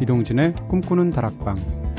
[0.00, 1.89] 이동진의 꿈꾸는 다락방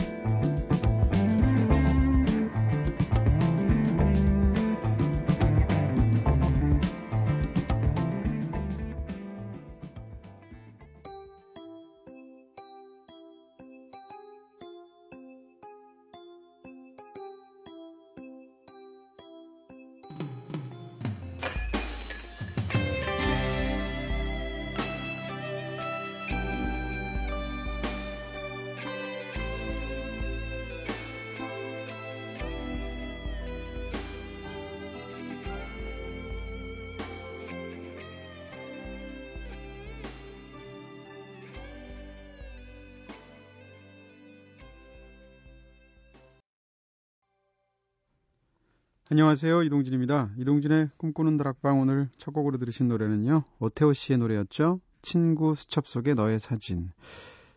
[49.11, 49.63] 안녕하세요.
[49.63, 50.29] 이동진입니다.
[50.37, 53.43] 이동진의 꿈꾸는 다락방 오늘 첫 곡으로 들으신 노래는요.
[53.59, 54.79] 오태호 씨의 노래였죠.
[55.01, 56.87] 친구 수첩 속에 너의 사진.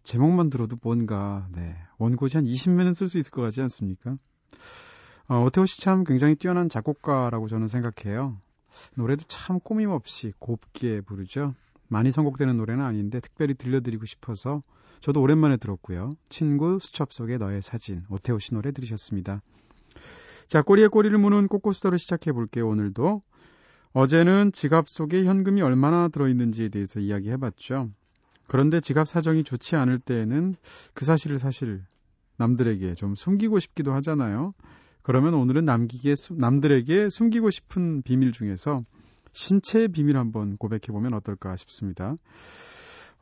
[0.02, 4.18] 제목만 들어도 뭔가 네, 원고지 한 20면은 쓸 수 있을 것 같지 않습니까?
[5.28, 8.36] 어, 오태호 씨 참 굉장히 뛰어난 작곡가라고 저는 생각해요.
[8.96, 11.54] 노래도 참 꾸밈없이 곱게 부르죠.
[11.86, 14.64] 많이 선곡되는 노래는 아닌데 특별히 들려드리고 싶어서
[14.98, 16.14] 저도 오랜만에 들었고요.
[16.28, 19.40] 친구 수첩 속에 너의 사진 오태호 씨 노래 들으셨습니다.
[20.46, 23.22] 자, 꼬리에 꼬리를 무는 꼬꼬수다로 시작해 볼게요, 오늘도.
[23.92, 27.90] 어제는 지갑 속에 현금이 얼마나 들어있는지에 대해서 이야기해 봤죠.
[28.46, 30.56] 그런데 지갑 사정이 좋지 않을 때에는
[30.92, 31.82] 그 사실을 사실
[32.36, 34.52] 남들에게 좀 숨기고 싶기도 하잖아요.
[35.02, 38.82] 그러면 오늘은 남기게, 남들에게 숨기고 싶은 비밀 중에서
[39.32, 42.16] 신체의 비밀 한번 고백해 보면 어떨까 싶습니다.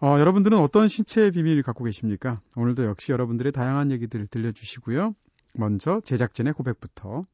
[0.01, 2.41] 어, 여러분들은 어떤 신체의 비밀을 갖고 계십니까?
[2.57, 5.15] 오늘도 역시 여러분들의 다양한 얘기들을 들려주시고요.
[5.53, 7.27] 먼저 제작진의 고백부터.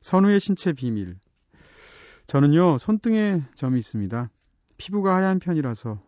[0.00, 1.16] 선우의 신체 비밀.
[2.26, 4.30] 저는요, 손등에 점이 있습니다.
[4.76, 6.00] 피부가 하얀 편이라서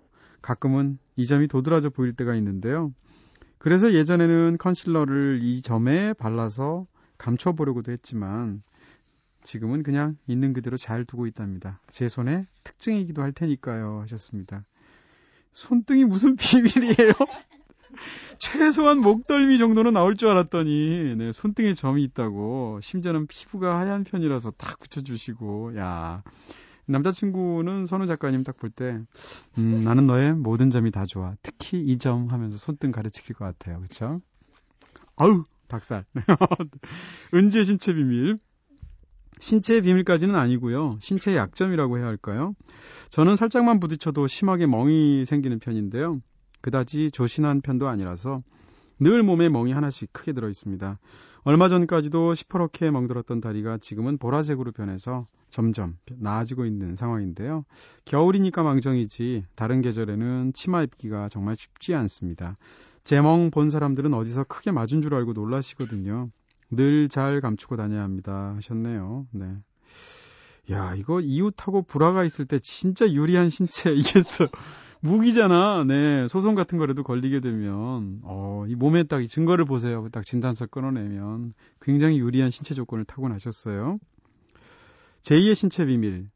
[0.42, 2.92] 가끔은 이 점이 도드라져 보일 때가 있는데요.
[3.58, 6.86] 그래서 예전에는 컨실러를 이 점에 발라서
[7.18, 8.62] 감춰보려고도 했지만
[9.42, 11.80] 지금은 그냥 있는 그대로 잘 두고 있답니다.
[11.88, 14.00] 제 손의 특징이기도 할 테니까요.
[14.02, 14.64] 하셨습니다.
[15.52, 17.12] 손등이 무슨 비밀이에요?
[18.38, 22.80] 최소한 목덜미 정도는 나올 줄 알았더니 네, 손등에 점이 있다고.
[22.82, 25.76] 심지어는 피부가 하얀 편이라서 딱 붙여주시고.
[25.78, 26.22] 야.
[26.86, 28.98] 남자친구는 선우 작가님 딱 볼 때
[29.58, 31.34] 음, 나는 너의 모든 점이 다 좋아.
[31.42, 33.80] 특히 이 점 하면서 손등 가르치길 것 같아요.
[33.80, 34.20] 그쵸?
[35.16, 36.04] 아우 닭살.
[37.34, 38.38] 은지의 신체 비밀.
[39.40, 40.98] 신체의 비밀까지는 아니고요.
[41.00, 42.54] 신체의 약점이라고 해야 할까요?
[43.10, 46.20] 저는 살짝만 부딪혀도 심하게 멍이 생기는 편인데요.
[46.60, 48.42] 그다지 조신한 편도 아니라서
[49.00, 50.98] 늘 몸에 멍이 하나씩 크게 들어 있습니다.
[51.44, 57.64] 얼마 전까지도 시퍼렇게 멍들었던 다리가 지금은 보라색으로 변해서 점점 나아지고 있는 상황인데요.
[58.04, 62.56] 겨울이니까 망정이지 다른 계절에는 치마 입기가 정말 쉽지 않습니다.
[63.04, 66.30] 제멍 본 사람들은 어디서 크게 맞은 줄 알고 놀라시거든요.
[66.70, 68.54] 늘 잘 감추고 다녀야 합니다.
[68.56, 69.26] 하셨네요.
[69.30, 69.56] 네.
[70.70, 74.48] 야, 이거 이웃하고 불화가 있을 때 진짜 유리한 신체이겠어요.
[75.00, 75.84] 무기잖아.
[75.84, 76.26] 네.
[76.28, 80.08] 소송 같은 거라도 걸리게 되면, 어, 이 몸에 딱 이 증거를 보세요.
[80.10, 83.98] 딱 진단서 끊어내면 굉장히 유리한 신체 조건을 타고나셨어요.
[85.22, 86.28] 제2의 신체 비밀.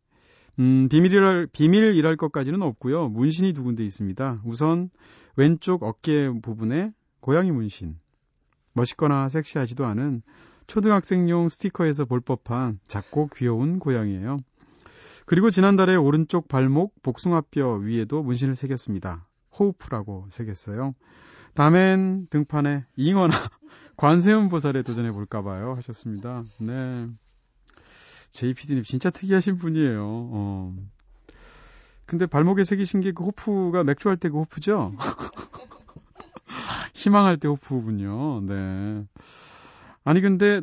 [0.59, 3.09] 음, 비밀이랄, 비밀이랄 것까지는 없고요.
[3.09, 4.43] 문신이 두 군데 있습니다.
[4.45, 4.91] 우선
[5.37, 7.97] 왼쪽 어깨 부분에 고양이 문신.
[8.75, 10.23] 멋있거나 섹시하지도 않은
[10.67, 14.39] 초등학생용 스티커에서 볼 법한 작고 귀여운 고양이에요.
[15.33, 19.27] 그리고 지난달에 오른쪽 발목 복숭아뼈 위에도 문신을 새겼습니다.
[19.59, 20.95] 호우프라고 새겼어요.
[21.55, 23.33] 다음엔 등판에 잉어나
[23.97, 25.73] 관세음 보살에 도전해 볼까 봐요.
[25.77, 26.45] 하셨습니다.
[26.61, 27.09] 네.
[28.33, 30.03] 제이피디님 진짜 특이하신 분이에요.
[30.05, 30.77] 어.
[32.05, 34.93] 근데 발목에 새기신 게 그 호프가 맥주 할 때 그 호프죠?
[36.93, 38.43] 희망할 때 호프군요.
[38.43, 39.07] 네.
[40.05, 40.61] 아니 근데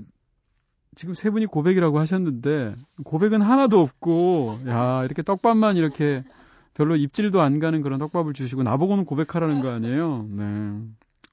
[0.99, 2.75] 지금 세 분이 고백이라고 하셨는데
[3.05, 6.25] 고백은 하나도 없고 야 이렇게 떡밥만 이렇게
[6.73, 10.27] 별로 입질도 안 가는 그런 떡밥을 주시고 나보고는 고백하라는 거 아니에요?
[10.29, 10.81] 네.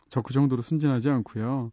[0.08, 1.72] 저 그 정도로 순진하지 않고요.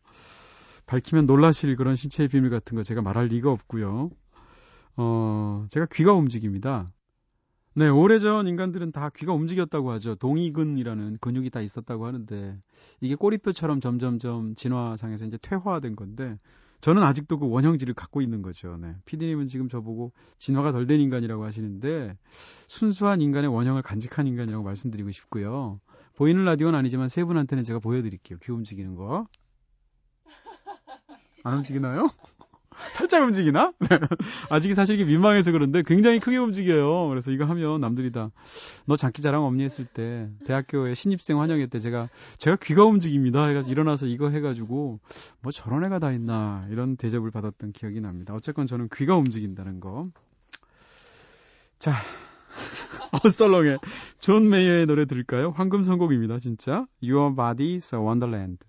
[0.88, 4.10] 밝히면 놀라실 그런 신체의 비밀 같은 거 제가 말할 리가 없고요.
[4.98, 6.88] 어, 제가 귀가 움직입니다.
[7.76, 10.16] 네, 오래전 인간들은 다 귀가 움직였다고 하죠.
[10.16, 12.56] 동이근이라는 근육이 다 있었다고 하는데
[13.02, 16.32] 이게 꼬리뼈처럼 점점점 진화상에서 이제 퇴화된 건데
[16.84, 18.76] 저는 아직도 그 원형지를 갖고 있는 거죠.
[18.76, 18.94] 네.
[19.06, 22.18] 피디님은 지금 저보고 진화가 덜 된 인간이라고 하시는데
[22.68, 25.80] 순수한 인간의 원형을 간직한 인간이라고 말씀드리고 싶고요.
[26.18, 28.38] 보이는 라디오는 아니지만 세 분한테는 제가 보여드릴게요.
[28.44, 29.28] 귀 움직이는 거.
[31.46, 32.10] 안 움직이나요?
[32.94, 33.74] 살짝 움직이나?
[33.80, 33.88] 네.
[34.50, 37.08] 아직 사실 이게 민망해서 그런데 굉장히 크게 움직여요.
[37.10, 38.32] 그래서 이거 하면 남들이 다
[38.86, 43.46] 너 장기 자랑 없니 했을 때 대학교에 신입생 환영회 때 제가 제가 귀가 움직입니다.
[43.46, 45.00] 해가지고 일어나서 이거 해가지고
[45.42, 48.34] 뭐 저런 애가 다 있나 이런 대접을 받았던 기억이 납니다.
[48.34, 50.10] 어쨌건 저는 귀가 움직인다는 거.
[51.80, 51.94] 자,
[53.24, 53.78] 어, 썰렁해.
[54.20, 55.54] 존 메이어의 노래 들을까요?
[55.56, 56.86] 황금 선곡입니다, 진짜.
[57.04, 58.60] Your Body's a Wonderland.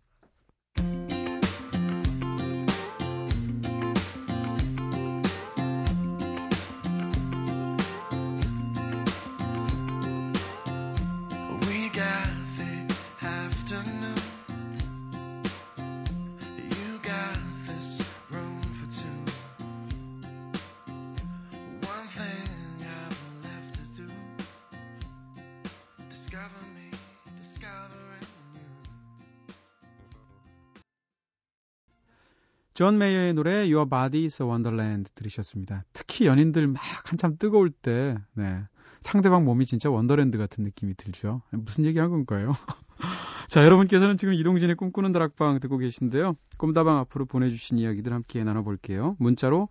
[32.75, 35.85] 존 메이어의 노래 Your Body is a Wonderland 들으셨습니다.
[35.93, 38.63] 특히 연인들 막 한참 뜨거울 때 네.
[39.01, 41.43] 상대방 몸이 진짜 wonderland 같은 느낌이 들죠.
[41.53, 42.53] 무슨 얘기 한 건가요?
[43.49, 46.35] 자, 여러분께서는 지금 이동진의 꿈꾸는 다락방 듣고 계신데요.
[46.59, 49.15] 꿈다방 앞으로 보내주신 이야기들 함께 나눠볼게요.
[49.21, 49.69] 문자로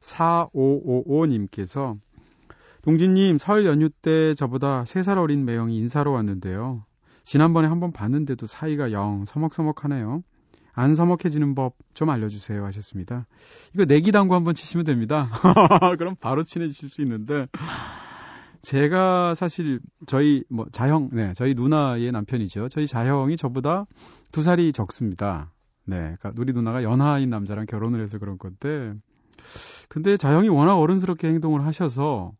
[0.00, 1.98] 4555님께서
[2.82, 6.84] 동진님, 설 연휴 때 저보다 3살 어린 매형이 인사로 왔는데요.
[7.24, 10.22] 지난번에 한번 봤는데도 사이가 영 서먹서먹하네요.
[10.74, 13.26] 안 서먹해지는 법 좀 알려주세요 하셨습니다.
[13.72, 15.30] 이거 내기당구 한번 치시면 됩니다.
[15.98, 17.46] 그럼 바로 친해지실 수 있는데
[18.60, 22.68] 제가 사실 저희 뭐 자형, 네, 저희 누나의 남편이죠.
[22.68, 23.86] 저희 자형이 저보다
[24.32, 25.52] 두 살이 적습니다.
[25.86, 28.94] 네, 그러니까 우리 누나가 연하인 남자랑 결혼을 해서 그런 건데,
[29.88, 32.32] 근데 자형이 워낙 어른스럽게 행동을 하셔서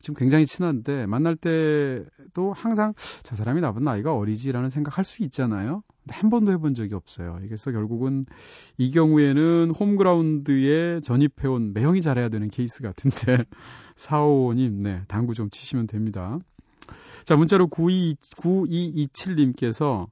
[0.00, 5.82] 지금 굉장히 친한데 만날 때도 항상 저 사람이 나보다 나이가 어리지라는 생각할 수 있잖아요.
[6.04, 7.38] 근데 한 번도 해본 적이 없어요.
[7.42, 8.26] 그래서 결국은
[8.76, 13.44] 이 경우에는 홈그라운드에 전입해온 매형이 잘해야 되는 케이스 같은데
[13.96, 16.38] 사오님, 네 당구 좀 치시면 됩니다.
[17.24, 20.06] 자 문자로 92, 9227님께서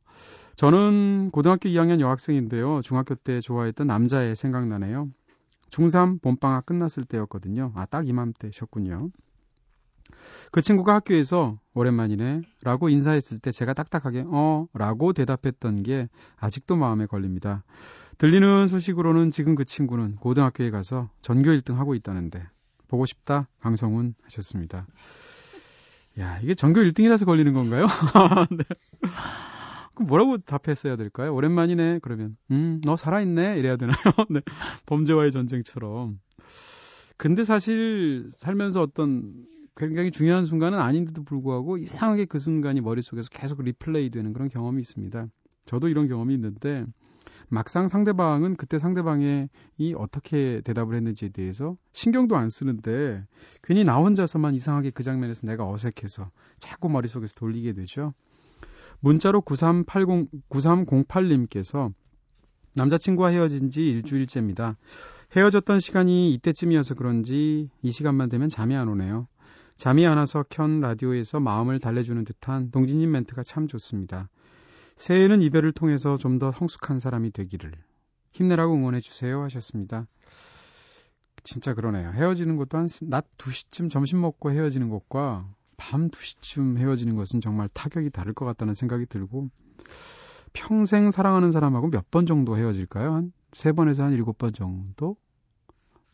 [0.57, 2.81] 저는 고등학교 2학년 여학생인데요.
[2.83, 5.11] 중학교 때 좋아했던 남자애 생각나네요.
[5.71, 7.73] 중3 봄방학 끝났을 때였거든요.
[7.75, 9.11] 아, 딱 이맘때셨군요.
[10.53, 17.07] 그 친구가 학교에서 오랜만이네 라고 인사했을 때 제가 딱딱하게 어 라고 대답했던 게 아직도 마음에
[17.07, 17.65] 걸립니다.
[18.19, 22.43] 들리는 소식으로는 지금 그 친구는 고등학교에 가서 전교 1등 하고 있다는데
[22.89, 24.87] 보고 싶다 강성훈 하셨습니다.
[26.19, 27.87] 야 이게 전교 1등이라서 걸리는 건가요?
[28.51, 28.65] 네.
[29.95, 31.35] 그럼 뭐라고 답했어야 될까요?
[31.35, 33.97] 오랜만이네 그러면 음 너 살아있네 이래야 되나요?
[34.31, 34.41] 네.
[34.87, 36.19] 범죄와의 전쟁처럼.
[37.17, 39.33] 근데 사실 살면서 어떤
[39.77, 45.27] 굉장히 중요한 순간은 아닌데도 불구하고 이상하게 그 순간이 머릿속에서 계속 리플레이 되는 그런 경험이 있습니다.
[45.67, 46.87] 저도 이런 경험이 있는데
[47.49, 49.49] 막상 상대방은 그때 상대방이
[49.97, 53.25] 어떻게 대답을 했는지에 대해서 신경도 안 쓰는데
[53.63, 58.15] 괜히 나 혼자서만 이상하게 그 장면에서 내가 어색해서 자꾸 머릿속에서 돌리게 되죠.
[59.01, 61.93] 문자로 9380, 9308님께서
[62.75, 64.77] 남자친구와 헤어진 지 일주일째입니다.
[65.37, 69.29] 헤어졌던 시간이 이때쯤이어서 그런지 이 시간만 되면 잠이 안 오네요.
[69.77, 74.29] 잠이 안 와서 켠 라디오에서 마음을 달래주는 듯한 동진님 멘트가 참 좋습니다.
[74.97, 77.73] 새해에는 이별을 통해서 좀 더 성숙한 사람이 되기를
[78.33, 80.07] 힘내라고 응원해 주세요 하셨습니다.
[81.45, 82.11] 진짜 그러네요.
[82.13, 85.47] 헤어지는 것도 한 낮 2시쯤 점심 먹고 헤어지는 것과
[85.77, 89.51] 밤 2시쯤 헤어지는 것은 정말 타격이 다를 것 같다는 생각이 들고
[90.55, 93.13] 평생 사랑하는 사람하고 몇 번 정도 헤어질까요?
[93.15, 95.17] 한 3번에서 한 7번 정도?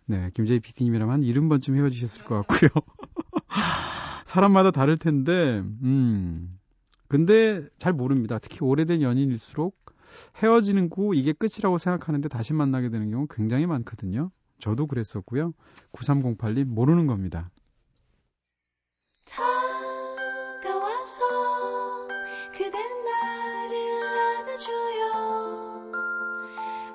[0.06, 2.70] 네, 김재희 PD님이라면 한 70번쯤 헤어지셨을 것 같고요.
[4.25, 6.59] 사람마다 다를 텐데, 음.
[7.09, 8.38] 근데 잘 모릅니다.
[8.38, 9.76] 특히 오래된 연인일수록
[10.42, 14.30] 헤어지는 거 이게 끝이라고 생각하는데 다시 만나게 되는 경우 굉장히 많거든요.
[14.59, 15.52] 저도 그랬었고요.
[15.92, 17.50] 9308님 모르는 겁니다.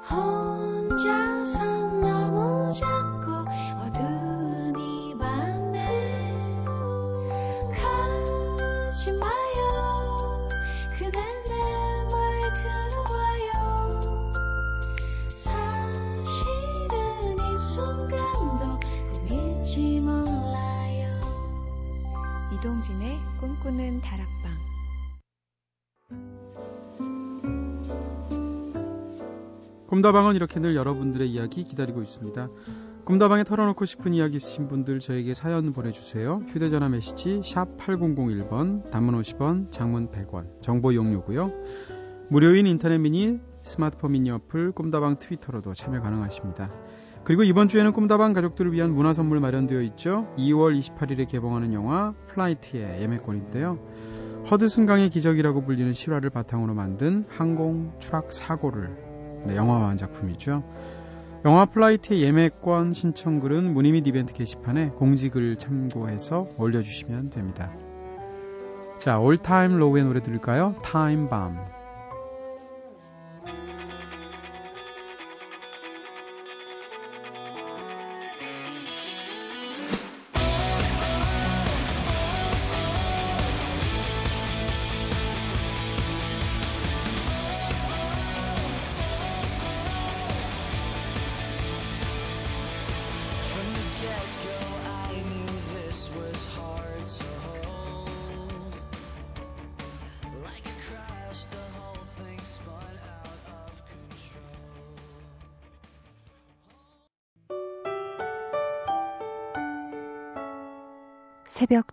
[0.10, 1.76] 혼자서
[22.58, 24.52] 이동진의 꿈꾸는 다락방
[29.88, 32.50] 꿈다방은 이렇게 늘 여러분들의 이야기 기다리고 있습니다.
[33.06, 36.42] 꿈다방에 털어놓고 싶은 이야기 있으신 분들 저에게 사연 보내주세요.
[36.48, 41.52] 휴대전화 메시지 샵 8001번, 단문 50원, 장문 100원, 정보 이용료고요.
[42.30, 46.72] 무료인 인터넷 미니, 스마트폰 미니 어플, 꿈다방 트위터로도 참여 가능하십니다.
[47.27, 50.34] 그리고 이번 주에는 꿈다방 가족들을 위한 문화 선물 마련되어 있죠.
[50.38, 54.46] 2월 28일에 개봉하는 영화 플라이트의 예매권인데요.
[54.50, 60.63] 허드슨 강의 기적이라고 불리는 실화를 바탕으로 만든 항공 추락 사고를 네, 영화화한 작품이죠.
[61.43, 67.74] 영화 플라이트의 예매권 신청글은 문의 및 이벤트 게시판에 공지글 참고해서 올려주시면 됩니다.
[68.96, 70.75] 자, All Time Low의 노래 들을까요?
[70.82, 71.58] Time Bomb.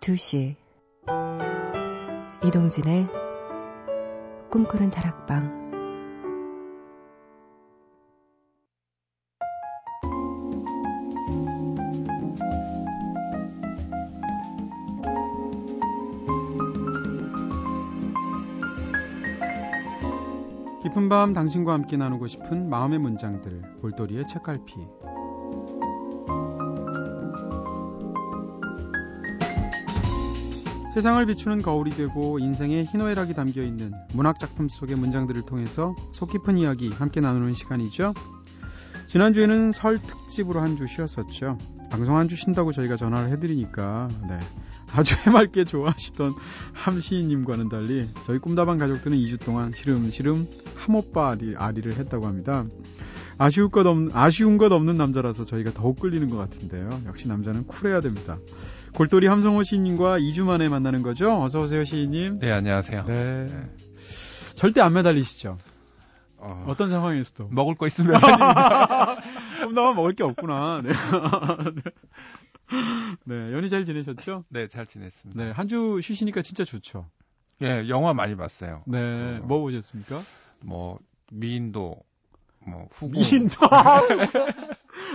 [0.05, 0.55] 2시.
[2.45, 3.07] 이동진의
[4.51, 5.65] 꿈꾸는 다락방.
[20.83, 24.75] 깊은 밤 당신과 함께 나누고 싶은 마음의 문장들 볼돌이의 책갈피
[30.95, 36.57] 세상을 비추는 거울이 되고 인생의 희노애락이 담겨 있는 문학 작품 속의 문장들을 통해서 속 깊은
[36.57, 38.13] 이야기 함께 나누는 시간이죠.
[39.05, 41.57] 지난주에는 설 특집으로 한 주 쉬었었죠.
[41.91, 44.39] 방송 한 주 쉰다고 저희가 전화를 해드리니까 네.
[44.93, 46.33] 아주 해맑게 좋아하시던
[46.71, 50.47] 함시인님과는 달리 저희 꿈다방 가족들은 2주 동안 시름시름
[50.77, 52.63] 함오빠 아리, 아리를 했다고 합니다.
[53.37, 57.01] 아쉬울 것 없는, 아쉬운 것 없는 남자라서 저희가 더욱 끌리는 것 같은데요.
[57.05, 58.37] 역시 남자는 쿨해야 됩니다.
[58.93, 61.41] 골돌이 함성호 시인님과 2주 만에 만나는 거죠?
[61.41, 62.39] 어서오세요, 시인님.
[62.39, 63.05] 네, 안녕하세요.
[63.05, 63.47] 네.
[64.55, 65.57] 절대 안 매달리시죠?
[66.37, 66.73] 어...
[66.77, 67.49] 떤 상황에서도.
[67.51, 68.13] 먹을 거 있으면.
[69.57, 70.81] 그럼 나만 먹을 게 없구나.
[70.85, 70.91] 네.
[73.25, 74.45] 네, 연희 잘 지내셨죠?
[74.49, 75.43] 네, 잘 지냈습니다.
[75.43, 77.09] 네, 한 주 쉬시니까 진짜 좋죠.
[77.59, 78.83] 네, 영화 많이 봤어요.
[78.87, 78.97] 네,
[79.39, 80.21] 어, 뭐 보셨습니까?
[80.61, 80.99] 뭐
[81.31, 81.97] 미인도,
[82.67, 83.21] 뭐 후궁.
[83.21, 83.55] 미인도.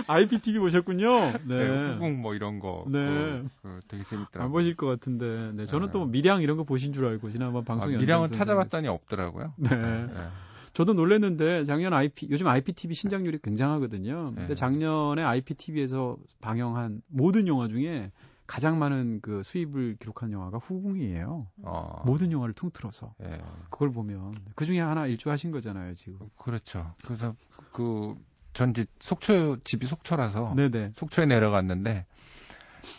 [0.07, 1.31] IPTV 보셨군요.
[1.45, 1.67] 네.
[1.67, 2.85] 네 후궁 뭐 이런 거.
[2.87, 2.99] 네.
[2.99, 4.43] 그, 그 되게 재밌더라고요.
[4.43, 5.51] 안 보실 것 같은데.
[5.53, 5.65] 네.
[5.65, 5.91] 저는 네.
[5.91, 7.95] 또 미량 이런 거 보신 줄 알고 지난번 방송에.
[7.95, 9.53] 아, 미량은 찾아봤더니 없더라고요.
[9.57, 9.69] 네.
[9.69, 10.07] 네.
[10.73, 14.31] 저도 놀랐는데 작년 IP 요즘 IPTV 신장률이 굉장하거든요.
[14.35, 14.55] 근데 네.
[14.55, 18.11] 작년에 IPTV에서 방영한 모든 영화 중에
[18.51, 21.47] 가장 많은 그 수입을 기록한 영화가 후궁이에요.
[21.63, 22.03] 어.
[22.05, 23.41] 모든 영화를 통틀어서 예.
[23.69, 26.19] 그걸 보면 그 중에 하나 일조하신 거잖아요 지금.
[26.35, 26.93] 그렇죠.
[27.05, 27.33] 그래서
[27.71, 28.13] 그
[28.51, 30.91] 전지 속초 집이 속초라서 네네.
[30.95, 32.05] 속초에 내려갔는데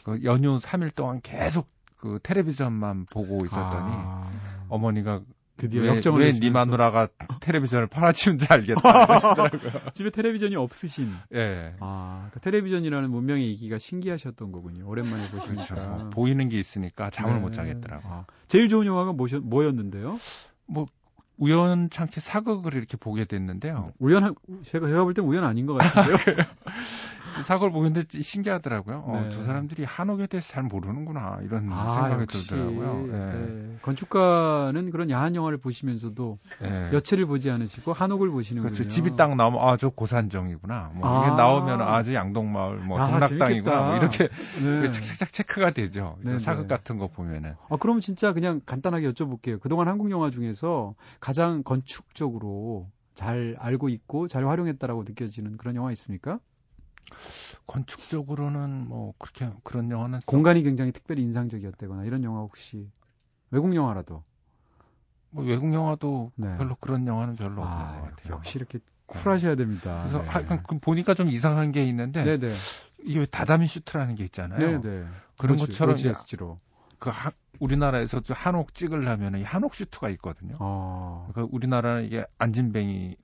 [0.04, 1.68] 그 연휴 3일 동안 계속
[1.98, 4.30] 그 텔레비전만 보고 있었더니 아...
[4.70, 5.20] 어머니가
[5.62, 7.06] 드디어 왜, 역정을 왜네 마누라가
[7.40, 9.20] 텔레비전을 팔아치운지 알겠다
[9.94, 11.12] 집에 텔레비전이 없으신.
[11.32, 11.36] 예.
[11.36, 11.74] 네.
[11.78, 14.88] 아, 그 텔레비전이라는 문명의 이기가 신기하셨던 거군요.
[14.88, 15.62] 오랜만에 보시니까.
[15.62, 15.74] 그렇죠.
[15.76, 17.40] 뭐 보이는 게 있으니까 잠을 네.
[17.40, 18.08] 못 자겠더라고.
[18.08, 20.18] 아, 제일 좋은 영화가 뭐셨, 뭐였는데요?
[20.66, 20.86] 뭐
[21.38, 23.92] 우연찮게 사극을 이렇게 보게 됐는데요.
[24.00, 26.44] 우연 제가 제가 볼 땐 우연 아닌 것 같은데요.
[27.42, 29.04] 사극을 보는데 신기하더라고요.
[29.06, 29.30] 어, 네.
[29.30, 32.48] 저 사람들이 한옥에 대해서 잘 모르는구나 이런 아, 생각이 역시.
[32.48, 33.06] 들더라고요.
[33.06, 33.18] 네.
[33.32, 33.76] 네.
[33.82, 36.90] 건축가는 그런 야한 영화를 보시면서도 네.
[36.92, 38.72] 여체를 보지 않으시고 한옥을 보시는군요.
[38.74, 38.88] 그렇죠.
[38.88, 40.92] 집이 딱 나오면 아 저 고산정이구나.
[40.94, 41.26] 뭐 아.
[41.26, 43.80] 이게 나오면 아 저 양동마을 뭐 아, 동락당이구나.
[43.86, 44.28] 뭐 이렇게
[44.62, 44.90] 네.
[44.90, 46.16] 착착착 체크가 되죠.
[46.20, 47.54] 네, 사극 같은 거 보면은.
[47.70, 49.60] 아 그럼 진짜 그냥 간단하게 여쭤볼게요.
[49.60, 56.38] 그동안 한국 영화 중에서 가장 건축적으로 잘 알고 있고 잘 활용했다라고 느껴지는 그런 영화 있습니까?
[57.66, 62.90] 건축적으로는 뭐 그렇게 그런 영화는 공간이 굉장히 특별히 인상적이었다거나 이런 영화 혹시
[63.50, 64.22] 외국 영화라도
[65.30, 66.56] 뭐 외국 영화도 네.
[66.56, 68.34] 별로 그런 영화는 별로 아, 없는 것 같아요.
[68.34, 70.00] 역시 이렇게 쿨하셔야 됩니다.
[70.02, 70.28] 그래서 네.
[70.28, 72.54] 하, 그 보니까 좀 이상한 게 있는데 네네.
[73.04, 74.82] 이게 다다미 쇼트라는 게 있잖아요.
[74.82, 75.06] 네네.
[75.38, 76.60] 그런 오지, 것처럼 오즈 야스지로.
[76.98, 80.56] 그 하, 우리나라에서 한옥 찍으려면 이 한옥 슈트가 있거든요.
[80.60, 81.26] 아.
[81.30, 83.16] 그러니까 우리나라는 이게 안진뱅이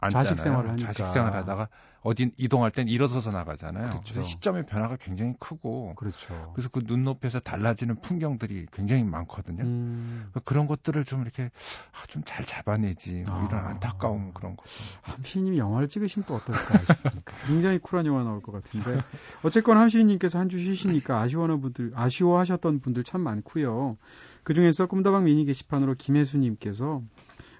[0.00, 0.24] 앉잖아요.
[0.28, 0.92] 자식 생활을 하니까.
[0.92, 1.68] 자식 생활 하다가
[2.02, 3.90] 어디 이동할 땐 일어서서 나가잖아요.
[3.90, 4.12] 그렇죠.
[4.14, 5.94] 그래서 시점의 변화가 굉장히 크고.
[5.96, 6.52] 그렇죠.
[6.54, 9.64] 그래서 그 눈높이에서 달라지는 풍경들이 굉장히 많거든요.
[9.64, 10.28] 음.
[10.30, 11.50] 그러니까 그런 것들을 좀 이렇게
[11.92, 13.24] 아, 좀 잘 잡아내지.
[13.26, 13.68] 뭐 이런 아.
[13.70, 14.64] 안타까움 그런 것.
[15.02, 17.34] 함시님이 영화를 찍으시면 또 어떨까 싶으니까.
[17.46, 19.00] 굉장히 쿨한 영화 나올 것 같은데.
[19.42, 23.96] 어쨌건 함시님께서 한 주 쉬시니까 아쉬워하는 분들, 아쉬워하셨던 분들 참 많고요.
[24.44, 27.02] 그 중에서 꿈다방 미니 게시판으로 김혜수님께서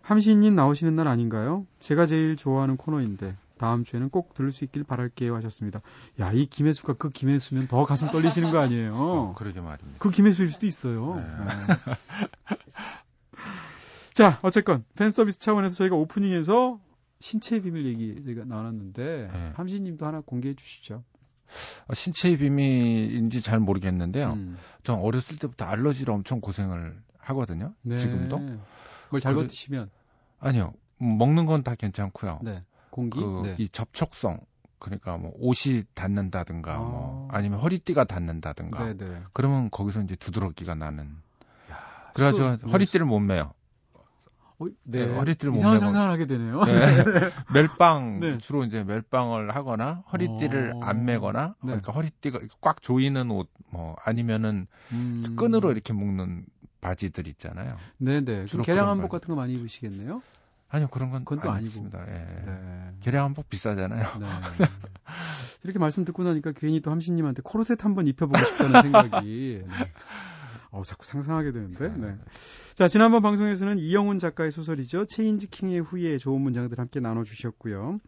[0.08, 1.66] 함시님 나오시는 날 아닌가요?
[1.80, 5.82] 제가 제일 좋아하는 코너인데 다음 주에는 꼭 들을 수 있길 바랄게요 하셨습니다.
[6.18, 8.94] 야, 이 김혜수가 그 김혜수면 더 가슴 떨리시는 거 아니에요?
[8.96, 9.98] 어, 그러게 말입니다.
[9.98, 11.16] 그 김혜수일 수도 있어요.
[11.16, 11.22] 네.
[11.22, 11.94] 네.
[14.14, 16.80] 자, 어쨌건 팬 서비스 차원에서 저희가 오프닝에서
[17.20, 19.52] 신체의 비밀 얘기 저희가 나눴는데 네.
[19.56, 21.04] 함신님도 하나 공개해 주시죠.
[21.86, 24.32] 어, 신체의 비밀인지 잘 모르겠는데요.
[24.32, 24.56] 음.
[24.84, 27.74] 전 어렸을 때부터 알러지로 엄청 고생을 하거든요.
[27.82, 27.98] 네.
[27.98, 28.40] 지금도.
[29.10, 29.90] 뭘잘 버티시면?
[30.40, 30.72] 아니요.
[30.98, 32.40] 먹는 건 다 괜찮고요.
[32.42, 32.62] 네.
[32.90, 33.20] 공기?
[33.20, 33.54] 그, 네.
[33.58, 34.40] 이 접촉성.
[34.80, 36.78] 그러니까 뭐 옷이 닿는다든가 아.
[36.78, 39.12] 뭐 아니면 허리띠가 닿는다든가 네네.
[39.12, 39.22] 네.
[39.32, 41.16] 그러면 거기서 이제 두드러기가 나는
[41.70, 43.52] 야, 그래가지고 허리띠를 못 매요.
[44.60, 45.06] 어, 네.
[45.06, 46.62] 네, 허리띠를 못 이상한 상상을 하게 되네요.
[46.62, 46.72] 네.
[47.54, 48.38] 멜빵 네.
[48.38, 50.78] 주로 이제 멜빵을 하거나 허리띠를 오.
[50.78, 50.84] 어.
[50.84, 51.66] 안 매거나 네.
[51.66, 55.22] 그러니까 허리띠가 꽉 조이는 옷 뭐 아니면은 음.
[55.36, 56.46] 끈으로 이렇게 묶는
[56.80, 57.70] 바지들 있잖아요.
[57.98, 58.46] 네네.
[58.46, 60.22] 주로 개량 한복 같은 거 많이 입으시겠네요.
[60.70, 62.00] 아니요 그런 건 그건 또 아니습니다.
[62.08, 62.44] 예.
[62.44, 62.90] 네.
[63.00, 64.18] 개량 한복 비싸잖아요.
[64.20, 64.26] 네.
[65.64, 69.64] 이렇게 말씀 듣고 나니까 괜히 또 함신님한테 코르셋 한번 입혀보고 싶다는 생각이.
[69.66, 69.92] 네.
[70.70, 71.88] 어, 자꾸 상상하게 되는데.
[71.96, 72.14] 네.
[72.74, 75.06] 자, 지난번 방송에서는 이영훈 작가의 소설이죠.
[75.06, 77.98] 체인지 킹의 후예 좋은 문장들 함께 나눠주셨고요.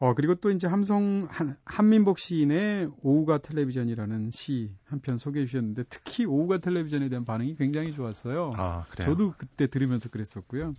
[0.00, 5.84] 어, 그리고 또 이제 함성, 한, 함민복 시인의 오후가 텔레비전이라는 시 한 편 소개해 주셨는데
[5.90, 8.50] 특히 오후가 텔레비전에 대한 반응이 굉장히 좋았어요.
[8.54, 9.08] 아, 그래요?
[9.10, 10.74] 저도 그때 들으면서 그랬었고요.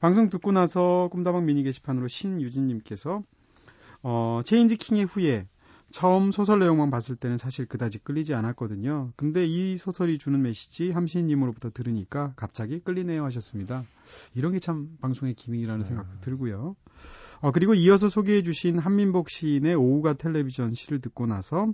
[0.00, 3.22] 방송 듣고 나서 꿈다방 미니 게시판으로 신유진님께서
[4.02, 5.46] 어, 체인지 킹의 후예
[5.94, 9.12] 처음 소설 내용만 봤을 때는 사실 그다지 끌리지 않았거든요.
[9.14, 13.84] 근데 이 소설이 주는 메시지 함시님으로부터 들으니까 갑자기 끌리네요 하셨습니다.
[14.34, 15.88] 이런 게 참 방송의 기능이라는 네.
[15.88, 16.74] 생각도 들고요.
[17.42, 21.72] 어, 그리고 이어서 소개해 주신 한민복 시인의 오후가 텔레비전 시를 듣고 나서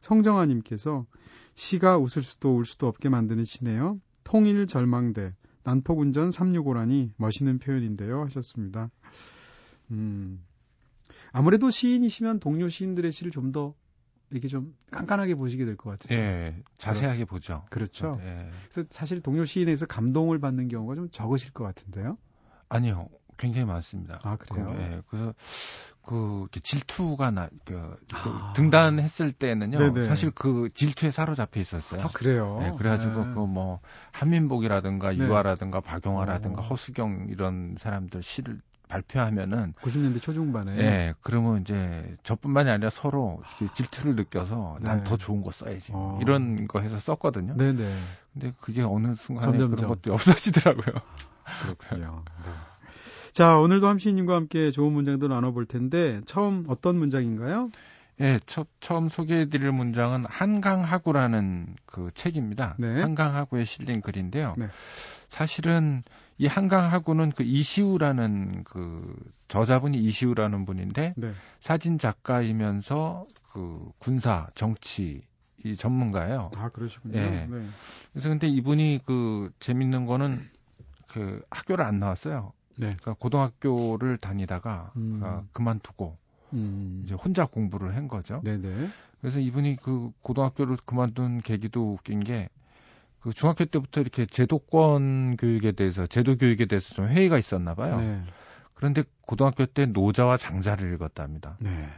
[0.00, 1.06] 성정아님께서
[1.54, 4.00] 시가 웃을 수도 울 수도 없게 만드는 시네요.
[4.24, 8.90] 통일 절망대 난폭운전 365라니 멋있는 표현인데요 하셨습니다.
[9.92, 10.42] 음.
[11.32, 13.74] 아무래도 시인이시면 동료 시인들의 시를 좀 더
[14.30, 16.16] 이렇게 좀 깐깐하게 보시게 될 것 같아요.
[16.18, 17.64] 예, 자세하게 보죠.
[17.70, 18.12] 그렇죠.
[18.18, 18.48] 네.
[18.70, 22.16] 그래서 사실 동료 시인에서 감동을 받는 경우가 좀 적으실 것 같은데요.
[22.68, 24.20] 아니요, 굉장히 많습니다.
[24.22, 24.66] 아 그래요?
[24.66, 25.34] 그, 예, 그래서
[26.02, 28.52] 그 질투가 나, 그, 그 아.
[28.54, 29.78] 등단했을 때는요.
[29.78, 30.06] 네네.
[30.06, 32.02] 사실 그 질투에 사로잡혀 있었어요.
[32.02, 32.58] 아, 그래요?
[32.60, 33.30] 네, 그래가지고 네.
[33.34, 33.80] 그뭐
[34.12, 35.18] 한민복이라든가 네.
[35.18, 36.66] 유아라든가 박용화라든가 오.
[36.66, 44.78] 허수경 이런 사람들 시를 발표하면은 90년대 초중반에 예, 그러면 이제 저뿐만이 아니라 서로 질투를 느껴서
[44.80, 45.24] 난더 네.
[45.24, 46.18] 좋은 거 써야지 어.
[46.20, 47.54] 이런 거 해서 썼거든요.
[47.56, 47.90] 네, 네.
[48.32, 49.76] 근데 그게 어느 순간에 점점점.
[49.76, 51.00] 그런 것들이 없어지더라고요.
[51.62, 52.24] 그렇군요.
[52.44, 52.50] 네.
[53.32, 57.68] 자, 오늘도 함시님과 함께 좋은 문장도 나눠볼 텐데 처음 어떤 문장인가요?
[58.20, 62.74] 예, 첫, 처음 소개해드릴 문장은 한강하구라는 그 책입니다.
[62.78, 63.00] 네.
[63.00, 64.54] 한강하구에 실린 글인데요.
[64.58, 64.68] 네.
[65.28, 66.02] 사실은
[66.40, 69.14] 이 한강하구는 그 이시우라는 그
[69.48, 71.34] 저자분이 이시우라는 분인데 네.
[71.60, 75.20] 사진 작가이면서 그 군사 정치
[75.66, 76.50] 이 전문가예요.
[76.56, 77.18] 아 그러시군요.
[77.18, 77.46] 예.
[77.46, 77.48] 네.
[78.12, 80.48] 그래서 근데 이분이 그 재밌는 거는
[81.08, 82.54] 그 학교를 안 나왔어요.
[82.78, 82.96] 네.
[83.02, 85.20] 그러니까 고등학교를 다니다가 음.
[85.22, 86.16] 어, 그만두고
[86.54, 87.02] 음.
[87.04, 88.40] 이제 혼자 공부를 한 거죠.
[88.42, 88.90] 네네.
[89.20, 92.48] 그래서 이분이 그 고등학교를 그만둔 계기도 웃긴 게
[93.20, 98.00] 그 중학교 때부터 이렇게 제도권 교육에 대해서 제도 교육에 대해서 좀 회의가 있었나 봐요.
[98.00, 98.22] 네.
[98.74, 101.56] 그런데 고등학교 때 노자와 장자를 읽었답니다.
[101.60, 101.88] 네.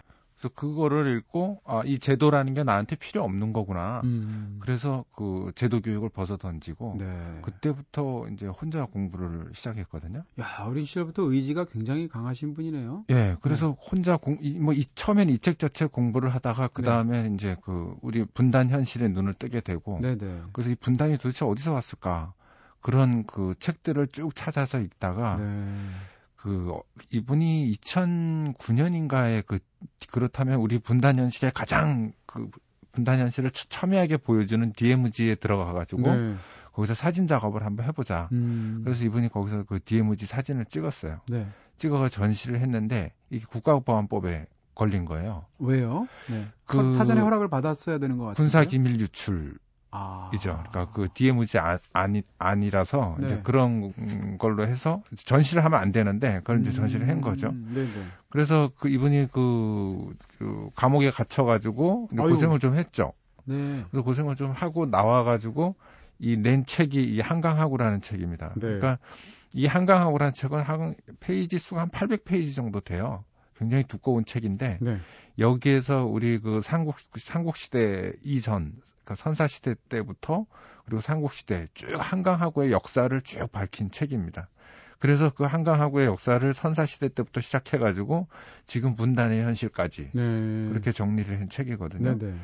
[0.42, 4.00] 그래서 그거를 읽고 아, 이 제도라는 게 나한테 필요 없는 거구나.
[4.02, 4.58] 음.
[4.60, 7.38] 그래서 그 제도 교육을 벗어 던지고 네.
[7.42, 10.24] 그때부터 이제 혼자 공부를 시작했거든요.
[10.40, 13.04] 야, 어린 시절부터 의지가 굉장히 강하신 분이네요.
[13.10, 13.36] 예.
[13.40, 13.76] 그래서 네.
[13.88, 17.34] 혼자 공 뭐이 처음엔 이 책 자체 공부를 하다가 그다음에 네.
[17.34, 20.18] 이제 그 우리 분단 현실에 눈을 뜨게 되고 네네.
[20.18, 20.40] 네.
[20.52, 22.32] 그래서 이 분단이 도대체 어디서 왔을까?
[22.80, 25.88] 그런 그 책들을 쭉 찾아서 읽다가 네.
[26.42, 26.76] 그
[27.10, 29.60] 이분이 2009년인가에 그
[30.10, 32.50] 그렇다면 우리 분단 현실에 가장 그
[32.90, 36.34] 분단 현실을 첨예하게 보여주는 DMZ에 들어가 가지고 네.
[36.72, 38.28] 거기서 사진 작업을 한번 해보자.
[38.32, 38.80] 음.
[38.82, 41.20] 그래서 이분이 거기서 그 DMZ 사진을 찍었어요.
[41.28, 41.46] 네.
[41.76, 45.46] 찍어가 전시를 했는데 이게 국가보안법에 걸린 거예요.
[45.60, 46.08] 왜요?
[46.28, 46.48] 네.
[46.64, 48.34] 그 사전에 허락을 받았어야 되는 것 같아요.
[48.34, 49.61] 군사 기밀 유출 아.
[50.34, 50.62] 이죠.
[50.70, 53.26] 그러니까 그 DMZ 아, 아니, 아니라서 네.
[53.26, 57.48] 이제 그런 걸로 해서 전시를 하면 안 되는데 그걸 이제 전시를 한 거죠.
[57.48, 58.06] 음, 네 네.
[58.30, 63.12] 그래서 그 이분이 그, 그 감옥에 갇혀 가지고 고생을 좀 했죠.
[63.44, 63.84] 네.
[63.90, 65.76] 그래서 고생을 좀 하고 나와 가지고
[66.18, 68.50] 이 낸 책이 이 한강하고라는 책입니다.
[68.54, 68.60] 네.
[68.60, 68.98] 그러니까
[69.54, 73.24] 이 한강하고라는 책은 한 페이지 수가 한 800페이지 정도 돼요.
[73.62, 74.98] 굉장히 두꺼운 책인데 네.
[75.38, 78.72] 여기에서 우리 그 삼국 삼국 시대 이전
[79.04, 80.46] 그 선사 시대 때부터
[80.84, 84.48] 그리고 삼국 시대 쭉 한강하고의 역사를 쭉 밝힌 책입니다.
[84.98, 88.28] 그래서 그 한강하구의 역사를 선사 시대 때부터 시작해 가지고
[88.66, 90.68] 지금 분단의 현실까지 네.
[90.68, 92.18] 그렇게 정리를 한 책이거든요.
[92.18, 92.32] 네네.
[92.32, 92.38] 네.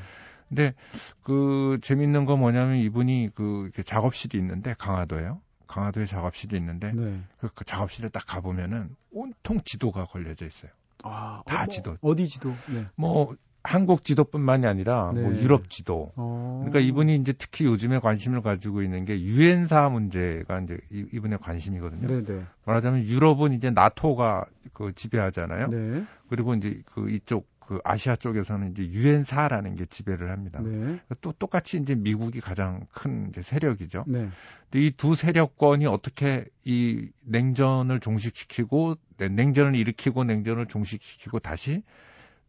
[0.49, 0.75] 근데
[1.23, 5.41] 그 재밌는 거 뭐냐면 이분이 그 이렇게 작업실이 있는데 강화도에요.
[5.67, 7.21] 강화도에 작업실이 있는데 네.
[7.39, 10.73] 그, 그 작업실에 딱 가보면은 온통 지도가 걸려져 있어요.
[11.05, 11.97] 아, 다 어, 뭐, 지도.
[12.01, 12.51] 어디 지도?
[12.69, 12.87] 네.
[12.97, 15.21] 뭐 한국 지도뿐만이 아니라 뭐 네.
[15.23, 16.13] 뭐 유럽 지도.
[16.17, 16.65] 어...
[16.65, 22.07] 그러니까 이분이 이제 특히 요즘에 관심을 가지고 있는 게 유엔사 문제가 이제 이분의 관심이거든요.
[22.07, 22.25] 네네.
[22.25, 22.45] 네.
[22.65, 25.69] 말하자면 유럽은 이제 나토가 그 지배하잖아요.
[25.69, 26.05] 네.
[26.29, 30.63] 그리고 이제 그 이쪽 그 아시아 쪽에서는 이제 유엔사라는 게 지배를 합니다.
[30.63, 30.99] 네.
[31.21, 34.05] 또 똑같이 이제 미국이 가장 큰 이제 세력이죠.
[34.07, 34.31] 네.
[34.71, 41.83] 근데 이 두 세력권이 어떻게 이 냉전을 종식시키고 네, 냉전을 일으키고 냉전을 종식시키고 다시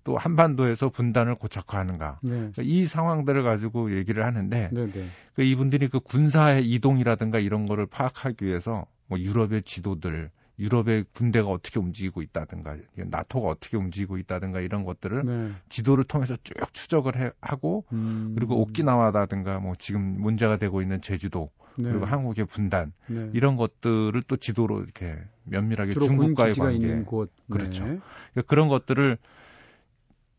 [0.06, 2.30] 또 한반도에서 분단을 고착화하는가 네.
[2.30, 5.10] 그러니까 이 상황들을 가지고 얘기를 하는데 네, 네.
[5.34, 11.80] 그 이분들이 그 군사의 이동이라든가 이런 거를 파악하기 위해서 뭐 유럽의 지도들 유럽의 군대가 어떻게
[11.80, 15.52] 움직이고 있다든가 나토가 어떻게 움직이고 있다든가 이런 것들을 네.
[15.70, 18.34] 지도를 통해서 쭉 추적을 해, 하고 음.
[18.36, 21.90] 그리고 오키나와라든가 뭐 지금 문제가 되고 있는 제주도 네.
[21.90, 23.30] 그리고 한국의 분단 네.
[23.34, 27.32] 이런 것들을 또 지도로 이렇게 면밀하게 중국과의 관계 곳.
[27.50, 28.00] 그렇죠 네.
[28.34, 29.18] 그러니까 그런 것들을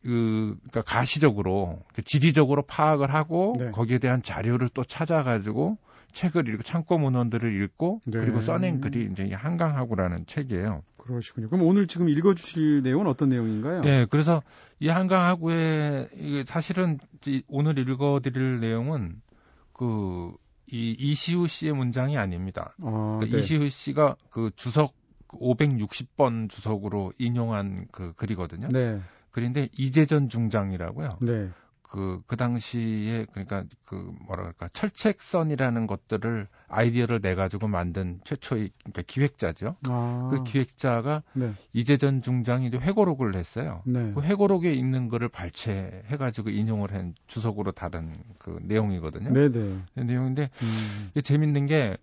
[0.03, 3.69] 그, 그러니까 가시적으로, 지리적으로 파악을 하고, 네.
[3.69, 5.77] 거기에 대한 자료를 또 찾아가지고,
[6.13, 8.19] 책을 읽고 창고 문헌들을 읽고 네.
[8.19, 10.83] 그리고 써낸 글이 이제 한강하고라는 책이에요.
[10.97, 11.47] 그러시군요.
[11.49, 13.81] 그럼 오늘 지금 읽어주실 내용은 어떤 내용인가요?
[13.81, 14.43] 네, 그래서
[14.79, 16.99] 이 한강하고의 이게 사실은
[17.47, 19.21] 오늘 읽어드릴 내용은
[19.73, 20.33] 그
[20.71, 22.73] 이 이시우 씨의 문장이 아닙니다.
[22.81, 23.43] 아, 그러니까 네.
[23.43, 24.93] 이시우 씨가 그 주석
[25.27, 28.69] 560번 주석으로 인용한 그 글이거든요.
[28.69, 29.01] 네.
[29.31, 31.09] 글인데 이재전 중장이라고요.
[31.21, 31.49] 네.
[31.91, 39.75] 그, 그 당시에, 그러니까 그, 뭐라 그럴까, 철책선이라는 것들을 아이디어를 내가지고 만든 최초의, 그러니까 기획자죠.
[39.89, 40.29] 아.
[40.31, 41.53] 그 기획자가 네.
[41.73, 43.83] 이재전 중장이 이제 회고록을 냈어요.
[43.85, 44.13] 네.
[44.13, 49.33] 그 회고록에 있는 거를 발췌해가지고 인용을 한 주석으로 다른 그 내용이거든요.
[49.33, 49.49] 네네.
[49.49, 49.81] 네.
[49.93, 51.09] 그 내용인데, 음.
[51.11, 51.97] 이게 재밌는 게,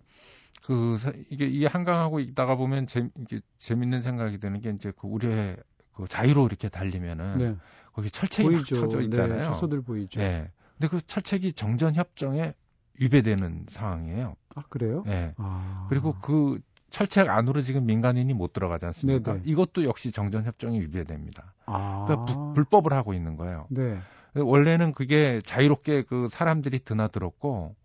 [0.67, 0.99] 그,
[1.31, 5.57] 이게, 이 한강하고 있다가 보면 재, 이게 재밌는 생각이 드는 게 이제 그 우리의
[5.99, 7.55] 그 자유로 이렇게 달리면은, 네.
[7.93, 8.75] 거기 철책이 보이죠.
[8.75, 9.39] 막 쳐져 있잖아요.
[9.39, 10.19] 네, 초소들 보이죠.
[10.19, 10.49] 네.
[10.77, 12.53] 근데 그 철책이 정전 협정에
[12.99, 14.35] 위배되는 상황이에요.
[14.55, 15.03] 아 그래요?
[15.05, 15.33] 네.
[15.37, 15.85] 아...
[15.89, 16.59] 그리고 그
[16.89, 19.33] 철책 안으로 지금 민간인이 못 들어가지 않습니까?
[19.33, 19.43] 네네.
[19.45, 21.53] 이것도 역시 정전 협정이 위배됩니다.
[21.65, 22.05] 아...
[22.07, 23.67] 그러니까 부, 불법을 하고 있는 거예요.
[23.69, 23.99] 네.
[24.35, 27.75] 원래는 그게 자유롭게 그 사람들이 드나들었고,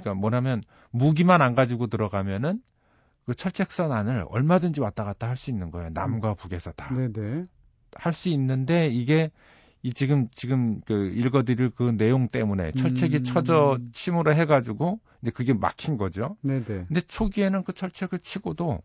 [0.00, 2.60] 그러니까 뭐냐면 무기만 안 가지고 들어가면은
[3.28, 5.90] 그 철책선 안을 얼마든지 왔다 갔다 할 수 있는 거예요.
[5.90, 6.94] 남과 북에서 다.
[6.94, 7.44] 네네.
[7.92, 9.30] 할수 있는데 이게
[9.82, 13.22] 이 지금 지금 그 읽어드릴 그 내용 때문에 철책이 음.
[13.24, 16.38] 쳐져 침으로 해가지고 이제 그게 막힌 거죠.
[16.40, 16.64] 네네.
[16.64, 18.80] 근데 초기에는 그 철책을 치고도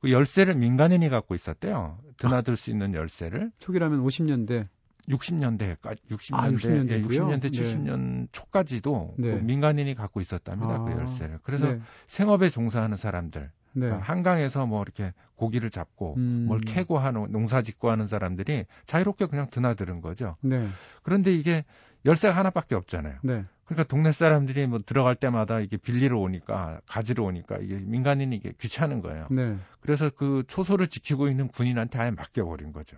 [0.00, 1.98] 그 열쇠를 민간인이 갖고 있었대요.
[2.16, 2.56] 드나들 아.
[2.56, 3.50] 수 있는 열쇠를.
[3.58, 4.66] 초기라면 50년대.
[5.08, 9.32] 60년대까지 60년대, 아, 60년대, 예, 60년대 70년 초까지도 네.
[9.32, 10.78] 그 민간인이 갖고 있었답니다.
[10.78, 11.40] 그 아, 그 열쇠를.
[11.42, 11.80] 그래서 네.
[12.06, 13.86] 생업에 종사하는 사람들, 네.
[13.86, 16.46] 그러니까 한강에서 뭐 이렇게 고기를 잡고 음.
[16.48, 20.36] 뭘 캐고 하는 농사 짓고 하는 사람들이 자유롭게 그냥 드나드는 거죠.
[20.40, 20.68] 네.
[21.02, 21.64] 그런데 이게
[22.04, 23.18] 열쇠가 하나밖에 없잖아요.
[23.22, 23.44] 네.
[23.64, 29.00] 그러니까 동네 사람들이 뭐 들어갈 때마다 이게 빌리러 오니까 가지러 오니까 이게 민간인이 이게 귀찮은
[29.00, 29.28] 거예요.
[29.30, 29.56] 네.
[29.80, 32.96] 그래서 그 초소를 지키고 있는 군인한테 아예 맡겨버린 거죠.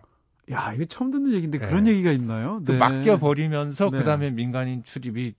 [0.50, 1.66] 야, 이게 처음 듣는 얘기인데 네.
[1.66, 2.62] 그런 얘기가 있나요?
[2.64, 2.78] 그 네.
[2.78, 3.98] 맡겨버리면서 네.
[3.98, 5.34] 그 다음에 민간인 출입이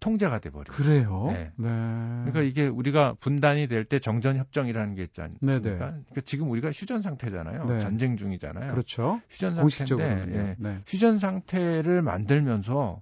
[0.00, 0.76] 통제가 돼버려요.
[0.76, 1.26] 그래요?
[1.32, 1.50] 네.
[1.56, 1.68] 네.
[1.68, 5.46] 그러니까 이게 우리가 분단이 될 때 정전협정이라는 게 있지 않습니까?
[5.46, 5.74] 네네.
[5.76, 7.64] 그러니까 지금 우리가 휴전 상태잖아요.
[7.64, 7.80] 네.
[7.80, 8.70] 전쟁 중이잖아요.
[8.70, 9.20] 그렇죠.
[9.30, 10.56] 휴전 상태인데 예.
[10.58, 10.78] 네.
[10.86, 13.00] 휴전 상태를 만들면서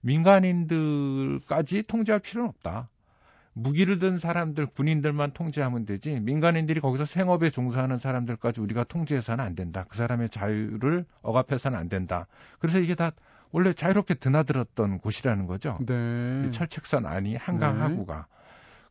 [0.00, 2.88] 민간인들까지 통제할 필요는 없다.
[3.52, 9.84] 무기를 든 사람들, 군인들만 통제하면 되지 민간인들이 거기서 생업에 종사하는 사람들까지 우리가 통제해서는 안 된다.
[9.88, 12.28] 그 사람의 자유를 억압해서는 안 된다.
[12.60, 13.10] 그래서 이게 다
[13.50, 15.78] 원래 자유롭게 드나들었던 곳이라는 거죠.
[15.86, 16.50] 네.
[16.50, 18.16] 철책선 안이 한강 하구가.
[18.16, 18.38] 네.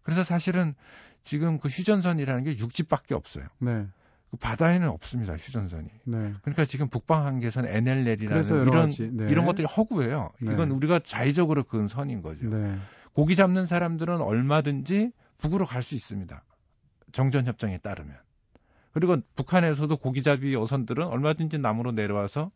[0.04, 0.74] 그래서 사실은
[1.22, 3.46] 지금 그 휴전선이라는 게 육지밖에 없어요.
[3.60, 3.86] 네.
[4.32, 5.90] 그 바다에는 없습니다 휴전선이.
[6.06, 6.34] 네.
[6.42, 9.26] 그러니까 지금 북방 한계선 NLL이라는 이런 네.
[9.30, 10.32] 이런 것들이 허구예요.
[10.42, 10.54] 네.
[10.54, 12.48] 이건 우리가 자의적으로 그은 선인 거죠.
[12.48, 12.78] 네.
[13.14, 16.44] 고기 잡는 사람들은 얼마든지 북으로 갈 수 있습니다.
[17.12, 18.16] 정전 협정에 따르면.
[18.92, 22.52] 그리고 북한에서도 고기잡이 어선들은 얼마든지 남으로 내려와서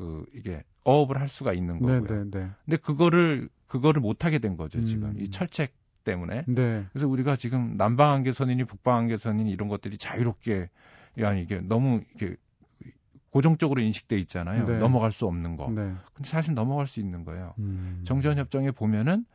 [0.00, 2.00] 그 이게 어업을 할 수가 있는 거고요.
[2.00, 2.50] 네, 네, 네.
[2.64, 5.10] 근데 그거를 그거를 못 하게 된 거죠, 지금.
[5.10, 5.16] 음.
[5.18, 6.44] 이 철책 때문에.
[6.48, 6.86] 네.
[6.90, 10.70] 그래서 우리가 지금 남방 한계선이니 북방 한계선이니 이런 것들이 자유롭게
[11.22, 12.34] 아니 이게 너무 이게
[13.28, 14.64] 고정적으로 인식돼 있잖아요.
[14.64, 14.78] 네.
[14.78, 15.68] 넘어갈 수 없는 거.
[15.68, 15.92] 네.
[16.14, 17.52] 근데 사실 넘어갈 수 있는 거예요.
[17.58, 18.00] 음.
[18.04, 19.26] 정전 협정에 보면은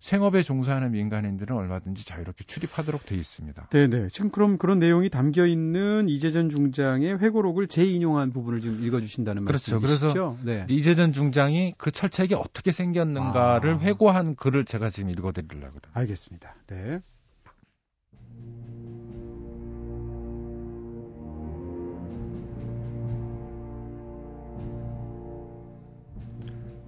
[0.00, 3.68] 생업에 종사하는 민간인들은 얼마든지 자유롭게 출입하도록 돼 있습니다.
[3.70, 4.08] 네네.
[4.08, 9.80] 지금 그럼 그런 내용이 담겨 있는 이재전 중장의 회고록을 재인용한 부분을 지금 읽어주신다는 그렇죠.
[9.80, 10.36] 말씀이시죠?
[10.38, 10.66] 그래서 네.
[10.68, 13.78] 이재전 중장이 그 철책이 어떻게 생겼는가를 아.
[13.78, 15.92] 회고한 글을 제가 지금 읽어드리려고 그래요.
[15.94, 16.54] 알겠습니다.
[16.68, 17.00] 네.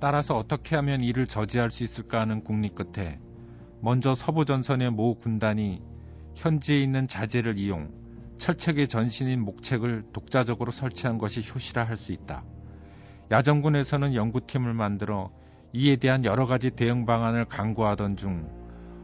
[0.01, 3.21] 따라서 어떻게 하면 이를 저지할 수 있을까 하는 국리 끝에
[3.81, 5.83] 먼저 서부 전선의 모 군단이
[6.35, 7.93] 현지에 있는 자재를 이용
[8.39, 12.43] 철책의 전신인 목책을 독자적으로 설치한 것이 효시라 할 수 있다.
[13.31, 15.31] 야전군에서는 연구팀을 만들어
[15.73, 18.49] 이에 대한 여러 가지 대응 방안을 강구하던 중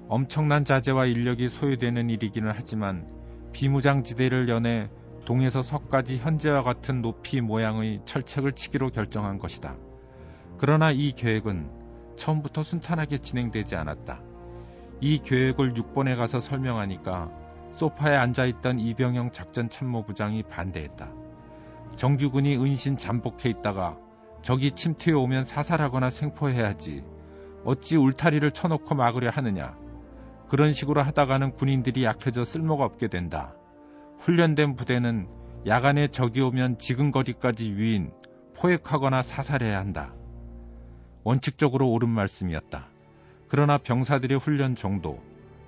[0.09, 3.06] 엄청난 자재와 인력이 소요되는 일이기는 하지만
[3.52, 4.88] 비무장지대를 연해
[5.26, 9.76] 동에서 서까지 현재와 같은 높이 모양의 철책을 치기로 결정한 것이다.
[10.58, 11.70] 그러나 이 계획은
[12.16, 14.22] 처음부터 순탄하게 진행되지 않았다.
[15.00, 17.30] 이 계획을 6번에 가서 설명하니까
[17.72, 21.12] 소파에 앉아있던 이병영 작전 참모부장이 반대했다.
[21.96, 23.98] 정규군이 은신 잠복해 있다가
[24.40, 27.04] 적이 침투해 오면 사살하거나 생포해야지.
[27.64, 29.76] 어찌 울타리를 쳐놓고 막으려 하느냐.
[30.48, 33.54] 그런 식으로 하다가는 군인들이 약해져 쓸모가 없게 된다.
[34.18, 35.28] 훈련된 부대는
[35.66, 38.12] 야간에 적이 오면 지근거리까지 유인,
[38.54, 40.14] 포획하거나 사살해야 한다.
[41.26, 42.86] 원칙적으로 옳은 말씀이었다.
[43.48, 45.20] 그러나 병사들의 훈련 정도,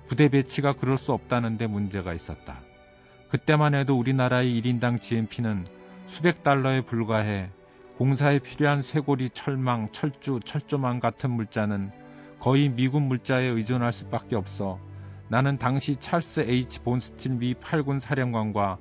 [0.07, 2.61] 부대 배치가 그럴 수 없다는 데 문제가 있었다.
[3.27, 5.65] 그때만 해도 우리나라의 1인당 GMP는
[6.07, 7.49] 수백 달러에 불과해
[7.97, 11.91] 공사에 필요한 쇄골이 철망, 철주, 철조망 같은 물자는
[12.39, 14.79] 거의 미군 물자에 의존할 수밖에 없어
[15.27, 18.77] 나는 당시 찰스 H 본스틸 미 8군 사령관과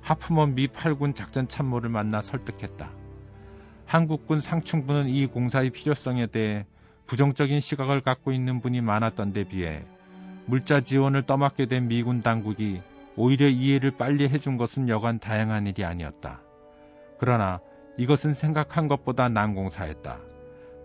[0.00, 3.05] 하프먼 미 8군 작전 참모를 만나 설득했다.
[3.86, 6.66] 한국군 상층부는 이 공사의 필요성에 대해
[7.06, 9.84] 부정적인 시각을 갖고 있는 분이 많았던 데 비해
[10.46, 12.82] 물자 지원을 떠맡게 된 미군 당국이
[13.16, 16.40] 오히려 이해를 빨리 해준 것은 여간 다양한 일이 아니었다.
[17.18, 17.60] 그러나
[17.96, 20.18] 이것은 생각한 것보다 난공사였다.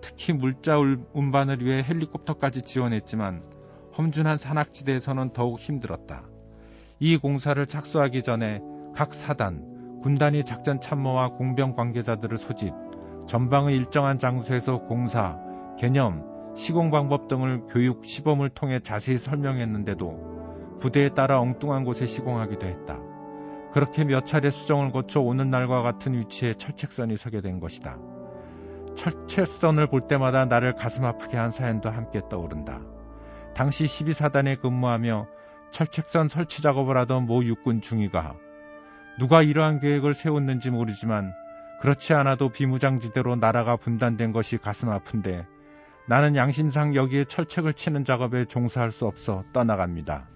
[0.02, 0.80] 특히 물자
[1.14, 3.44] 운반을 위해 헬리콥터까지 지원했지만
[3.98, 6.24] 험준한 산악지대에서는 더욱 힘들었다.
[7.00, 8.62] 이 공사를 착수하기 전에
[8.96, 12.74] 각 사단, 군단이 작전 참모와 공병 관계자들을 소집,
[13.32, 15.40] 전방의 일정한 장소에서 공사,
[15.78, 23.00] 개념, 시공 방법 등을 교육 시범을 통해 자세히 설명했는데도 부대에 따라 엉뚱한 곳에 시공하기도 했다.
[23.72, 28.00] 그렇게 몇 차례 수정을 거쳐 오는 날과 같은 위치에 철책선이 서게 된 것이다.
[28.96, 32.82] 철책선을 볼 때마다 나를 가슴 아프게 한 사연도 함께 떠오른다.
[33.56, 35.28] 당시 12사단에 근무하며
[35.72, 38.36] 철책선 설치 작업을 하던 모 육군 중위가
[39.20, 41.32] 누가 이러한 계획을 세웠는지 모르지만
[41.82, 45.48] 그렇지 않아도 비무장지대로 나라가 분단된 것이 가슴 아픈데
[46.08, 50.30] 나는 양심상 여기에 철책을 치는 작업에 종사할 수 없어 떠나갑니다.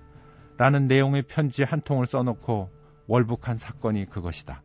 [0.57, 2.71] 라는 내용의 편지 한 통을 써놓고
[3.05, 4.63] 월북한 사건이 그것이다.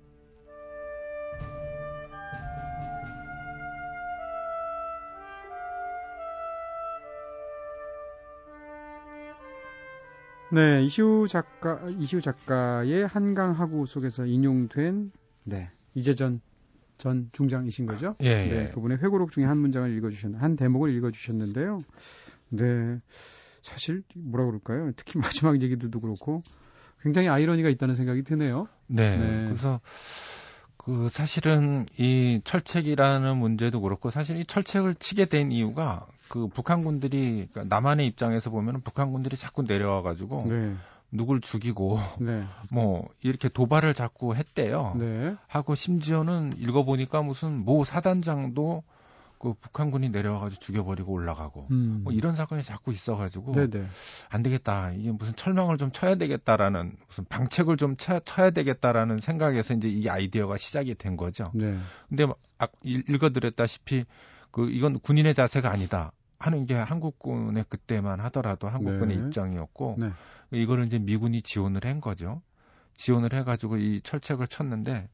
[10.52, 15.12] 네, 이시우 작가 이시우 작가의 한강 하구 속에서 인용된
[15.44, 16.40] 네, 이재전
[17.00, 18.14] 전 중장이신 거죠?
[18.22, 18.54] 예, 예.
[18.54, 21.82] 네, 그분의 회고록 중에 한 문장을 읽어주셨, 한 대목을 읽어주셨는데요.
[22.50, 23.00] 네,
[23.62, 24.92] 사실 뭐라 그럴까요?
[24.94, 26.42] 특히 마지막 얘기들도 그렇고
[27.02, 28.68] 굉장히 아이러니가 있다는 생각이 드네요.
[28.86, 29.44] 네, 네.
[29.46, 29.80] 그래서
[30.76, 37.74] 그 사실은 이 철책이라는 문제도 그렇고 사실 이 철책을 치게 된 이유가 그 북한군들이 그러니까
[37.74, 40.74] 남한의 입장에서 보면 북한군들이 자꾸 내려와 가지고 네.
[41.12, 42.44] 누굴 죽이고 네.
[42.72, 44.94] 뭐 이렇게 도발을 자꾸 했대요.
[44.98, 45.36] 네.
[45.46, 48.82] 하고 심지어는 읽어보니까 무슨 모 사단장도
[49.40, 52.02] 그 북한군이 내려와가지고 죽여버리고 올라가고 음.
[52.04, 53.86] 뭐 이런 사건이 자꾸 있어가지고 네네.
[54.28, 59.72] 안 되겠다 이게 무슨 철망을 좀 쳐야 되겠다라는 무슨 방책을 좀 쳐, 쳐야 되겠다라는 생각에서
[59.72, 61.50] 이제 이 아이디어가 시작이 된 거죠.
[61.54, 61.78] 네.
[62.10, 62.26] 근데
[62.58, 64.04] 아, 읽어드렸다시피
[64.50, 69.22] 그 이건 군인의 자세가 아니다 하는 게 한국군의 그때만 하더라도 한국군의 네.
[69.22, 70.10] 입장이었고 네.
[70.50, 72.42] 이거를 이제 미군이 지원을 한 거죠.
[72.96, 75.08] 지원을 해가지고 이 철책을 쳤는데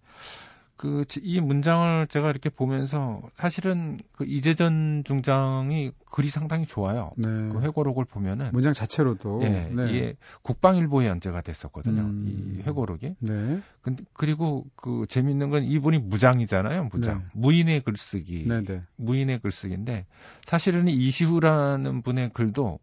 [0.76, 7.12] 그 이 문장을 제가 이렇게 보면서 사실은 그 이재전 중장이 글이 상당히 좋아요.
[7.16, 7.26] 네.
[7.26, 9.88] 그 회고록을 보면은 문장 자체로도 예, 네.
[9.88, 12.02] 이게 국방일보에 연재가 됐었거든요.
[12.02, 12.24] 음.
[12.26, 13.16] 이 회고록이.
[13.18, 13.60] 네.
[13.82, 16.88] 근데 그리고 그 재밌는 건 이분이 무장이잖아요.
[16.92, 17.18] 무장.
[17.18, 17.24] 네.
[17.34, 18.46] 무인의 글쓰기.
[18.46, 18.64] 네네.
[18.64, 18.82] 네.
[18.96, 20.06] 무인의 글쓰기인데
[20.44, 22.78] 사실은 이시후라는 분의 글도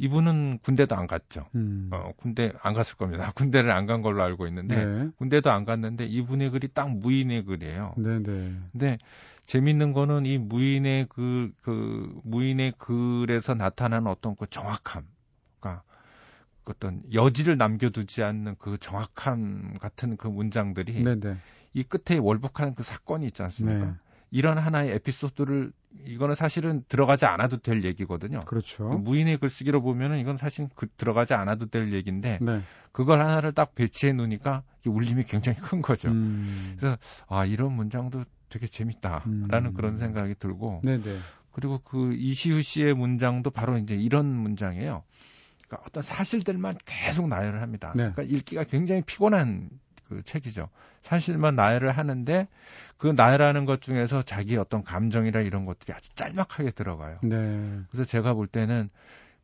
[0.00, 1.46] 이분은 군대도 안 갔죠.
[1.54, 1.90] 음.
[1.92, 3.32] 어, 군대 안 갔을 겁니다.
[3.36, 5.10] 군대를 안 간 걸로 알고 있는데 네.
[5.18, 7.94] 군대도 안 갔는데 이분의 글이 딱 무인의 글이에요.
[7.98, 8.54] 네, 네.
[8.72, 8.98] 근데
[9.44, 15.04] 재밌는 거는 이 무인의 그, 그 무인의 글에서 나타나는 어떤 그 정확함,
[15.58, 15.82] 그러니까
[16.64, 21.20] 어떤 여지를 남겨두지 않는 그 정확함 같은 그 문장들이 네네.
[21.20, 21.36] 네.
[21.74, 23.84] 이 끝에 월북하는 그 사건이 있지 않습니까?
[23.86, 23.92] 네.
[24.30, 25.72] 이런 하나의 에피소드를
[26.06, 28.40] 이거는 사실은 들어가지 않아도 될 얘기거든요.
[28.40, 28.88] 그렇죠.
[28.88, 32.62] 그 무인의 글쓰기로 보면은 이건 사실 그 들어가지 않아도 될 얘기인데 네.
[32.92, 36.08] 그걸 하나를 딱 배치해 놓으니까 울림이 굉장히 큰 거죠.
[36.08, 36.76] 음.
[36.78, 36.96] 그래서
[37.28, 39.74] 아 이런 문장도 되게 재밌다라는 음.
[39.74, 41.18] 그런 생각이 들고 네네.
[41.52, 45.02] 그리고 그 이시우 씨의 문장도 바로 이제 이런 문장이에요.
[45.66, 47.92] 그러니까 어떤 사실들만 계속 나열을 합니다.
[47.96, 48.10] 네.
[48.10, 49.70] 그러니까 읽기가 굉장히 피곤한
[50.10, 50.68] 그 책이죠.
[51.02, 52.48] 사실만 나열을 하는데
[52.98, 57.18] 그 나열하는 것 중에서 자기 어떤 감정이나 이런 것들이 아주 짤막하게 들어가요.
[57.22, 57.80] 네.
[57.90, 58.90] 그래서 제가 볼 때는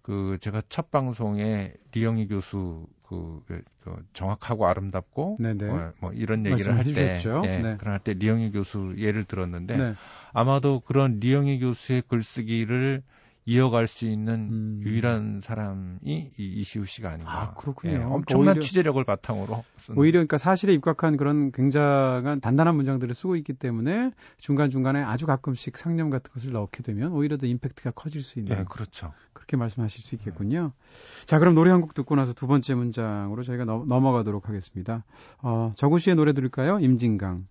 [0.03, 5.37] 그 제가 첫 방송에 리영희 교수 그, 그, 그 정확하고 아름답고
[5.69, 7.77] 뭐, 뭐, 이런 얘기를 할 때, 예, 네.
[7.77, 9.95] 그런 할 때 리영희 교수 예를 들었는데 네.
[10.33, 13.03] 아마도 그런 리영희 교수의 글쓰기를
[13.49, 14.81] 이어갈 수 있는 음.
[14.83, 17.31] 유일한 사람이 이 이시우 씨가 아닌가.
[17.43, 17.93] 아, 그렇군요.
[17.93, 19.65] 예, 엄청난 오히려, 취재력을 바탕으로.
[19.79, 19.97] 쓴.
[19.97, 26.11] 오히려 그러니까 사실에 입각한 그런 굉장한 단단한 문장들을 쓰고 있기 때문에 중간중간에 아주 가끔씩 상념
[26.11, 28.57] 같은 것을 넣게 되면 오히려 더 임팩트가 커질 수 있는.
[28.57, 29.13] 네, 그렇죠.
[29.33, 30.73] 그렇게 말씀하실 수 있겠군요.
[30.75, 31.27] 네.
[31.27, 35.05] 자, 그럼 노래 한 곡 듣고 나서 두 번째 문장으로 저희가 넘, 넘어가도록 하겠습니다.
[35.39, 36.81] 어, 저구 씨의 노래 들을까요?
[36.81, 37.47] 임진강.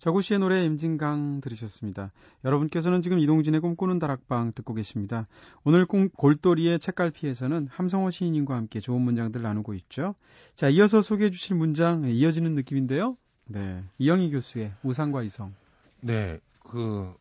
[0.00, 2.10] 저구 씨의 노래 임진강 들으셨습니다.
[2.44, 5.28] 여러분께서는 지금 이동진의 꿈꾸는 다락방 듣고 계십니다.
[5.62, 10.14] 오늘 골돌이의 책갈피에서는 함성호 시인님과 함께 좋은 문장들 나누고 있죠.
[10.54, 13.18] 자, 이어서 소개해 주실 문장 이어지는 느낌인데요.
[13.44, 13.84] 네.
[13.98, 15.52] 이영희 교수의 우상과 이성.
[16.00, 16.40] 네.
[16.64, 17.14] 그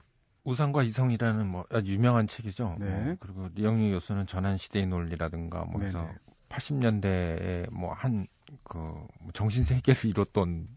[0.46, 2.78] 우상과 이성이라는 뭐 아주 유명한 책이죠.
[2.80, 2.86] 네.
[2.86, 6.10] 뭐, 그리고 이영희 교수는 전한 시대의 논리라든가 뭐 해서
[6.48, 8.26] 80년대에 뭐 한
[8.64, 10.68] 그 정신 세계를 이뤘던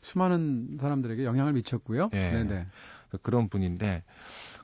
[0.00, 2.10] 수많은 사람들에게 영향을 미쳤고요.
[2.10, 2.32] 네.
[2.32, 2.66] 네네.
[3.22, 4.02] 그런 분인데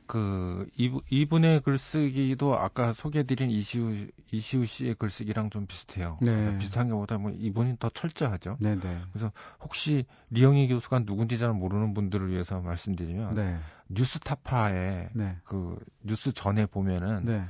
[0.06, 6.18] 그 이분, 의 글쓰기도 아까 소개해드린 이시우 이시우 씨의 글쓰기랑 좀 비슷해요.
[6.20, 6.58] 네.
[6.58, 8.58] 비슷한 게보다 뭐 이분이 더 철저하죠.
[8.60, 8.80] 네네.
[9.12, 13.58] 그래서 혹시 리영희 교수가 누군지 잘 모르는 분들을 위해서 말씀드리면 네.
[13.88, 15.36] 뉴스타파에 네.
[15.44, 17.44] 그 뉴스 전에 보면은 네.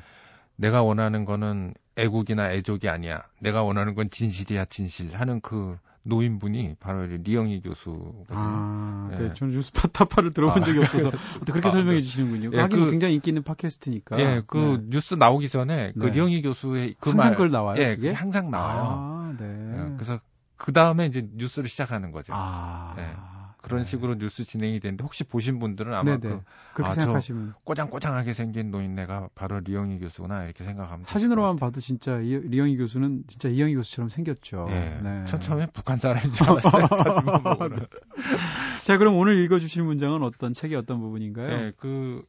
[0.56, 3.22] 내가 원하는 거는 애국이나 애족이 아니야.
[3.40, 8.24] 내가 원하는 건 진실이야 진실 하는 그 노인분이 바로 리영희 교수거든요.
[8.30, 9.28] 아, 네.
[9.28, 9.34] 네.
[9.34, 11.10] 저는 뉴스타파를 들어본 아, 적이 없어서
[11.46, 12.02] 그렇게 아, 설명해 네.
[12.02, 12.50] 주시는군요.
[12.52, 14.18] 예, 하긴 그, 굉장히 인기 있는 팟캐스트니까.
[14.18, 14.86] 예, 그 네.
[14.88, 16.10] 뉴스 나오기 전에 그 네.
[16.10, 17.80] 리영희 교수의 그 항상 말, 그걸 나와요.
[17.80, 18.82] 예, 그게 항상 나와요.
[18.84, 19.46] 아, 네.
[19.46, 20.18] 예, 그래서
[20.56, 22.32] 그 다음에 이제 뉴스를 시작하는 거죠.
[22.34, 22.94] 아.
[22.98, 23.31] 예.
[23.62, 23.90] 그런 네.
[23.90, 26.18] 식으로 뉴스 진행이 되는데 혹시 보신 분들은 아마 네네.
[26.20, 26.42] 그
[26.74, 32.36] 그렇게 아, 생각하시면 꼬장꼬장하게 생긴 노인네가 바로 리영희 교수구나 이렇게 생각하면 사진으로만 봐도 진짜 이,
[32.38, 34.66] 리영희 교수는 진짜 이영희 교수처럼 생겼죠.
[34.70, 35.00] 예.
[35.02, 35.24] 네.
[35.24, 36.88] 처음에 북한 사람인 줄 알았어요.
[37.04, 37.86] 사진만 보고는.
[38.82, 41.48] 자, 그럼 오늘 읽어주실 문장은 어떤 책의 어떤 부분인가요?
[41.48, 42.24] 예, 그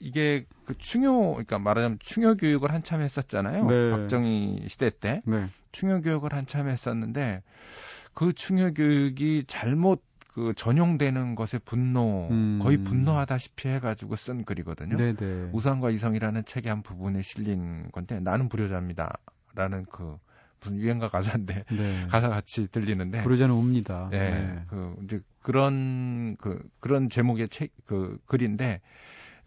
[0.00, 3.64] 이게 그 충효, 그러니까 말하자면 충효 교육을 한참 했었잖아요.
[3.66, 3.90] 네.
[3.90, 5.46] 박정희 시대 때 네.
[5.70, 7.42] 충효 교육을 한참 했었는데
[8.12, 10.02] 그 충효 교육이 잘못
[10.34, 12.58] 그 전용되는 것에 분노 음.
[12.60, 14.96] 거의 분노하다시피 해가지고 쓴 글이거든요.
[14.96, 15.50] 네네.
[15.52, 20.18] 우상과 이성이라는 책의 한 부분에 실린 건데 나는 불효자입니다라는 그
[20.58, 22.06] 무슨 유행가 가사인데 네.
[22.10, 24.08] 가사 같이 들리는데 불효자는 옵니다.
[24.10, 24.64] 네, 네.
[24.66, 28.80] 그 이제 그런 그 그런 제목의 책 그 글인데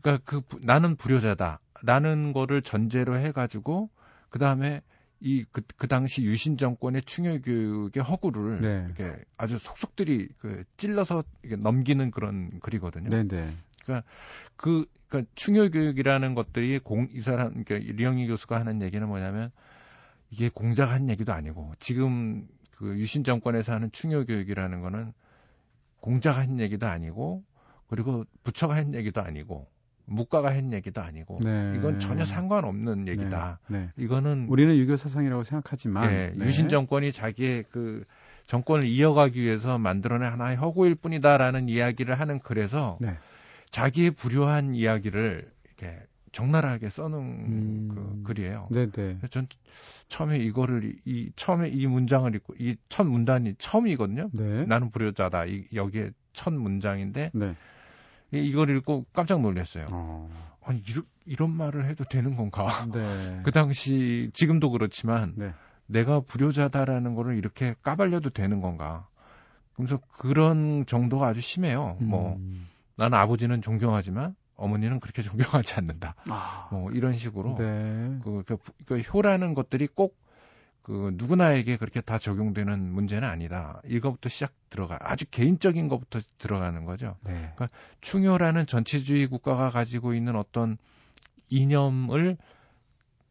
[0.02, 3.90] 그러니까 그 나는 불효자다라는 거를 전제로 해가지고
[4.30, 4.82] 그 다음에
[5.20, 8.86] 이그 그 당시 유신 정권의 충혈 교육의 허구를 네.
[8.86, 13.10] 이렇게 아주 속속들이 그 찔러서 이게 넘기는 그런 글이거든요.
[13.10, 13.28] 네네.
[13.28, 13.54] 네.
[13.84, 14.08] 그러니까
[14.56, 19.52] 그 그러니까 충혈 교육이라는 것들이 공 이 사람 그러니까 리영희 교수가 하는 얘기는 뭐냐면
[20.30, 22.48] 이게 공자가 한 얘기도 아니고 지금
[22.78, 25.14] 그 유신 정권에서 하는 충혈 교육이라는 거는
[26.00, 27.44] 공자가 한 얘기도 아니고
[27.88, 29.68] 그리고 부처가 한 얘기도 아니고
[30.08, 31.76] 무가가 한 얘기도 아니고 네.
[31.78, 33.12] 이건 전혀 상관없는 네.
[33.12, 33.60] 얘기다.
[33.68, 33.80] 네.
[33.80, 33.90] 네.
[34.04, 38.04] 이거는 우리는 유교 사상이라고 생각하지만 네, 유신 정권이 자기의 그
[38.46, 43.18] 정권을 이어가기 위해서 만들어낸 하나의 허구일 뿐이다라는 이야기를 하는 글에서 네.
[43.70, 46.00] 자기의 불효한 이야기를 이렇게
[46.32, 47.90] 적나라하게 써놓은 음.
[47.94, 48.70] 그 글이에요.
[48.72, 49.20] 네네.
[49.30, 49.48] 전
[50.08, 54.30] 처음에 이거를 이 처음에 이 문장을 읽고 이 첫 문단이 처음이거든요.
[54.34, 54.66] 네.
[54.66, 55.46] 나는 불효자다.
[55.46, 57.56] 이, 여기에 첫 문장인데 네.
[58.32, 59.86] 이, 이걸 읽고 깜짝 놀랐어요.
[59.92, 60.30] 어.
[60.64, 62.86] 아니 이런 이런 말을 해도 되는 건가?
[62.92, 63.42] 네.
[63.44, 65.54] 그 당시 지금도 그렇지만 네.
[65.86, 69.08] 내가 불효자다라는 거를 이렇게 까발려도 되는 건가?
[69.76, 71.98] 그래서 그런 정도가 아주 심해요.
[72.00, 72.40] 뭐 음.
[72.40, 72.40] 뭐
[72.96, 75.22] 나는 아버지는 존경하지만 어머니는 그렇게
[75.62, 76.16] 존경하지 않는다.
[76.30, 76.68] 아.
[76.72, 78.20] 뭐 이런 식으로 네.
[78.24, 80.18] 그, 그, 그 효라는 것들이 꼭
[80.88, 83.82] 그 누구나에게 그렇게 다 적용되는 문제는 아니다.
[83.86, 87.18] 이거부터 시작 들어가 아주 개인적인 것부터 들어가는 거죠.
[87.26, 87.34] 네.
[87.34, 87.68] 그러니까
[88.00, 90.78] 충효라는 전체주의 국가가 가지고 있는 어떤
[91.50, 92.38] 이념을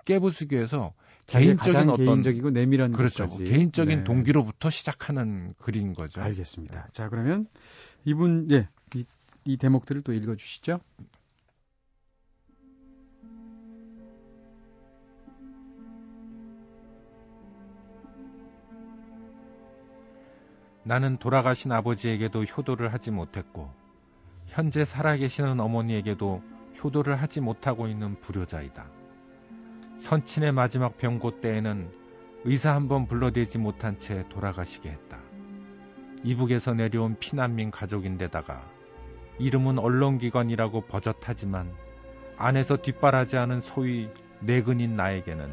[0.04, 0.92] 깨부수기 위해서
[1.28, 3.26] 개인적인 어떤 개인적이고 내밀한 그렇죠.
[3.26, 3.50] 것까지.
[3.50, 4.04] 개인적인 네.
[4.04, 6.20] 동기로부터 시작하는 글인 거죠.
[6.20, 6.88] 알겠습니다.
[6.92, 7.46] 자 그러면
[8.04, 8.68] 이분 예.
[8.94, 9.06] 이,
[9.46, 10.78] 이 대목들을 또 읽어주시죠.
[20.86, 23.72] 나는 돌아가신 아버지에게도 효도를 하지 못했고
[24.46, 26.44] 현재 살아계시는 어머니에게도
[26.78, 28.86] 효도를 하지 못하고 있는 불효자이다.
[29.98, 31.90] 선친의 마지막 병고 때에는
[32.44, 35.18] 의사 한 번 불러대지 못한 채 돌아가시게 했다.
[36.22, 38.64] 이북에서 내려온 피난민 가족인데다가
[39.40, 41.74] 이름은 언론기관이라고 버젓하지만
[42.36, 44.08] 안에서 뒷바라지하는 소위
[44.38, 45.52] 내근인 나에게는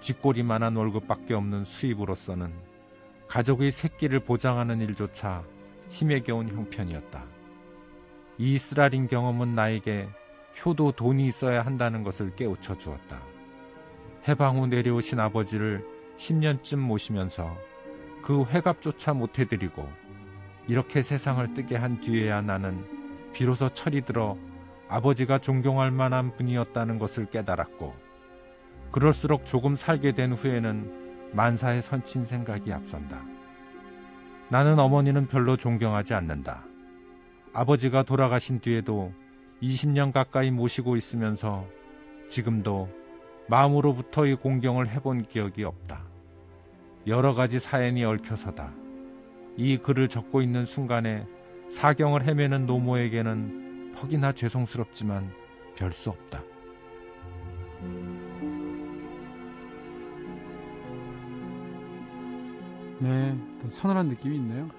[0.00, 2.69] 쥐꼬리만한 월급밖에 없는 수입으로서는
[3.30, 5.44] 가족의 새끼를 보장하는 일조차
[5.88, 7.24] 힘에 겨운 형편이었다.
[8.38, 10.08] 이 쓰라린 경험은 나에게
[10.66, 13.22] 효도 돈이 있어야 한다는 것을 깨우쳐 주었다.
[14.26, 15.86] 해방 후 내려오신 아버지를
[16.18, 17.56] 10년쯤 모시면서
[18.20, 19.88] 그 회갑조차 못해드리고
[20.66, 22.84] 이렇게 세상을 뜨게 한 뒤에야 나는
[23.32, 24.36] 비로소 철이 들어
[24.88, 27.94] 아버지가 존경할 만한 분이었다는 것을 깨달았고
[28.90, 33.22] 그럴수록 조금 살게 된 후에는 만사의 선친 생각이 앞선다.
[34.48, 36.64] 나는 어머니는 별로 존경하지 않는다.
[37.52, 39.12] 아버지가 돌아가신 뒤에도
[39.62, 41.66] 20년 가까이 모시고 있으면서
[42.28, 42.88] 지금도
[43.48, 46.04] 마음으로부터 이 공경을 해본 기억이 없다.
[47.06, 48.72] 여러 가지 사연이 얽혀서다.
[49.56, 51.26] 이 글을 적고 있는 순간에
[51.70, 55.32] 사경을 헤매는 노모에게는 퍽이나 죄송스럽지만
[55.76, 56.42] 별 수 없다.
[63.00, 63.36] 네,
[63.68, 64.70] 서늘한 느낌이 있네요.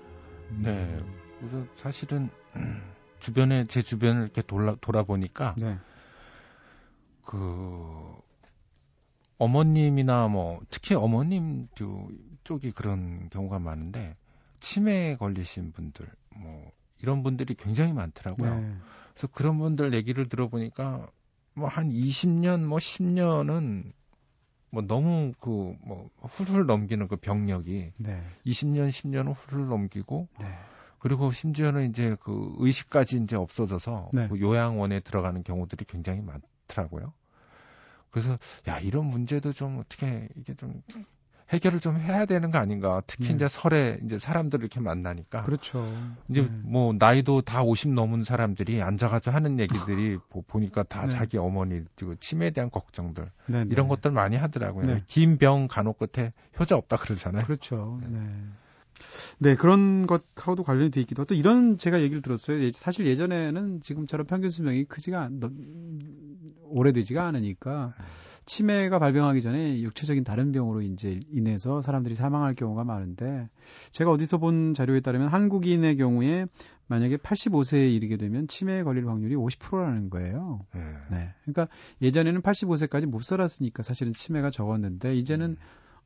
[0.49, 0.99] 네,
[1.39, 2.29] 그래서 사실은
[3.19, 5.77] 주변에 제 주변을 이렇게 돌아 돌아보니까 네.
[7.25, 8.15] 그
[9.37, 11.67] 어머님이나 뭐 특히 어머님
[12.43, 14.15] 쪽이 그런 경우가 많은데
[14.59, 18.59] 치매에 걸리신 분들 뭐 이런 분들이 굉장히 많더라고요.
[18.59, 18.75] 네.
[19.13, 21.09] 그래서 그런 분들 얘기를 들어보니까
[21.53, 23.91] 뭐 한 20년 뭐 10년은
[24.71, 28.23] 뭐 너무 그 뭐 훌훌 넘기는 그 병력이 네.
[28.45, 30.47] 20년 10년은 훌훌 넘기고 네.
[30.99, 34.27] 그리고 심지어는 이제 그 의식까지 이제 없어져서 네.
[34.27, 37.13] 그 요양원에 들어가는 경우들이 굉장히 많더라고요.
[38.11, 40.81] 그래서 야 이런 문제도 좀 어떻게 이게 좀
[41.51, 43.01] 해결을 좀 해야 되는 거 아닌가.
[43.05, 43.35] 특히 네.
[43.35, 45.43] 이제 설에 이제 사람들을 이렇게 만나니까.
[45.43, 45.85] 그렇죠.
[46.29, 46.49] 이제 네.
[46.63, 51.09] 뭐 나이도 다 50 넘은 사람들이 앉아가지고 하는 얘기들이 보, 니까 다 네.
[51.09, 53.69] 자기 어머니 그리고 치매에 대한 걱정들 네, 네.
[53.69, 54.85] 이런 것들 많이 하더라고요.
[54.85, 55.03] 네.
[55.07, 57.45] 긴병 간혹 끝에 효자 없다 그러잖아요.
[57.45, 57.99] 그렇죠.
[58.07, 58.19] 네.
[59.39, 62.71] 네, 그런 것하고도 관련이 돼 있기도 하고 또 이런 제가 얘기를 들었어요.
[62.73, 65.39] 사실 예전에는 지금처럼 평균 수명이 크지가 않,
[66.65, 67.93] 오래되지가 않으니까
[68.45, 73.49] 치매가 발병하기 전에 육체적인 다른 병으로 이제 인해서 사람들이 사망할 경우가 많은데
[73.91, 76.47] 제가 어디서 본 자료에 따르면 한국인의 경우에
[76.87, 80.65] 만약에 85세에 이르게 되면 치매에 걸릴 확률이 50%라는 거예요.
[80.73, 80.81] 네.
[81.09, 81.33] 네.
[81.43, 85.55] 그러니까 예전에는 85세까지 못 살았으니까 사실은 치매가 적었는데 이제는 음.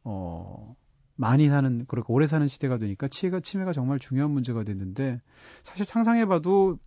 [0.04, 0.76] 어
[1.16, 5.22] 많이 사는 그렇게 오래 사는 시대가 되니까 치매가 치매가 정말 중요한 문제가 됐는데
[5.63, 6.78] 사실 상상해봐도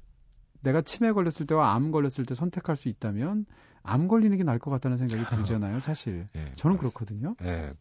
[0.60, 3.46] 내가 치매 걸렸을 때와 암 걸렸을 때 선택할 수 있다면
[3.82, 6.28] 암 걸리는 게 나을 것 같다는 생각이 들잖아요, 사실.
[6.32, 7.36] 네, 저는 그렇거든요.
[7.40, 7.72] 네.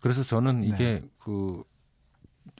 [0.00, 1.08] 그래서 저는 이게 네.
[1.18, 1.62] 그,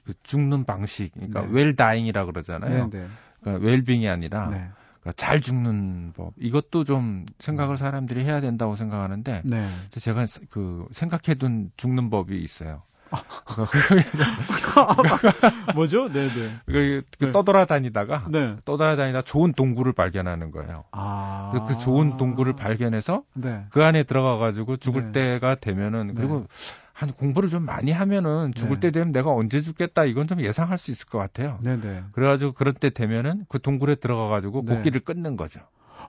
[0.05, 1.47] 그, 죽는 방식, 그러니까 네.
[1.51, 2.89] 웰다잉이라 그러잖아요.
[2.89, 3.07] 네, 네.
[3.41, 4.69] 그러니까 웰빙이 아니라 네.
[4.99, 6.33] 그러니까 잘 죽는 법.
[6.37, 7.77] 이것도 좀 생각을 음.
[7.77, 9.67] 사람들이 해야 된다고 생각하는데 네.
[9.91, 12.83] 제가 그 생각해둔 죽는 법이 있어요.
[15.75, 16.11] 뭐죠?
[16.11, 16.29] 네네.
[16.65, 17.31] 그, 그 네.
[17.31, 18.55] 떠돌아다니다가 네.
[18.65, 20.85] 떠돌아다니다 좋은 동굴을 발견하는 거예요.
[20.91, 21.65] 아.
[21.67, 23.63] 그 좋은 동굴을 발견해서 네.
[23.69, 25.33] 그 안에 들어가 가지고 죽을 네.
[25.33, 26.45] 때가 되면은 그리고 네.
[26.93, 28.87] 한 공부를 좀 많이 하면은 죽을 네.
[28.87, 31.57] 때 되면 내가 언제 죽겠다 이건 좀 예상할 수 있을 것 같아요.
[31.61, 32.03] 네네.
[32.11, 34.75] 그래가지고 그럴 때 되면은 그 동굴에 들어가 가지고 네.
[34.75, 35.59] 코끼리를 끊는 거죠.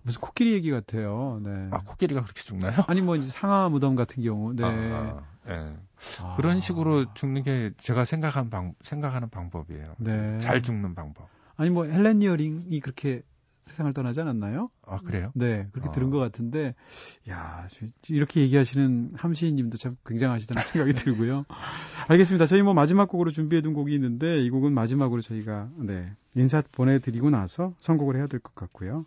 [0.04, 1.40] 무슨 코끼리 얘기 같아요.
[1.42, 1.68] 네.
[1.72, 2.72] 아 코끼리가 그렇게 죽나요?
[2.86, 4.54] 아니 뭐 이제 상아 무덤 같은 경우.
[4.54, 4.64] 네.
[4.64, 5.76] 아, 네.
[6.20, 6.36] 아.
[6.36, 9.94] 그런 식으로 죽는 게 제가 생각한 방 생각하는 방법이에요.
[9.98, 10.38] 네.
[10.38, 11.28] 잘 죽는 방법.
[11.56, 13.22] 아니 뭐 헬렌 니어링이 그렇게
[13.66, 14.66] 세상을 떠나지 않았나요?
[14.86, 15.30] 아 그래요?
[15.34, 15.92] 네 그렇게 아.
[15.92, 16.74] 들은 것 같은데
[17.30, 17.66] 야
[18.10, 21.46] 이렇게 얘기하시는 함시인 님도 참 굉장하시다는 생각이 들고요.
[22.08, 22.44] 알겠습니다.
[22.44, 27.72] 저희 뭐 마지막 곡으로 준비해둔 곡이 있는데 이 곡은 마지막으로 저희가 네 인사 보내드리고 나서
[27.78, 29.06] 선곡을 해야 될 것 같고요.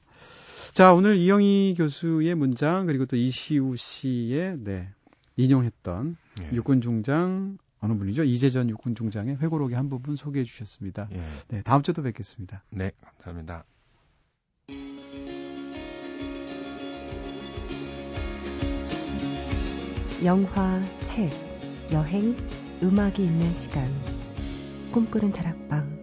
[0.77, 4.87] 자 오늘 이영희 교수의 문장 그리고 또 이시우 씨의 네
[5.35, 6.55] 인용했던 예.
[6.55, 8.23] 육군 중장 어느 분이죠?
[8.23, 11.09] 이재전 육군 중장의 회고록의 한 부분 소개해 주셨습니다.
[11.13, 11.21] 예.
[11.47, 12.63] 네 다음 주도 뵙겠습니다.
[12.69, 13.65] 네 감사합니다.
[20.23, 21.31] 영화, 책,
[21.91, 22.35] 여행,
[22.83, 23.91] 음악이 있는 시간.
[24.91, 25.96] 꿈꾸는 다락방.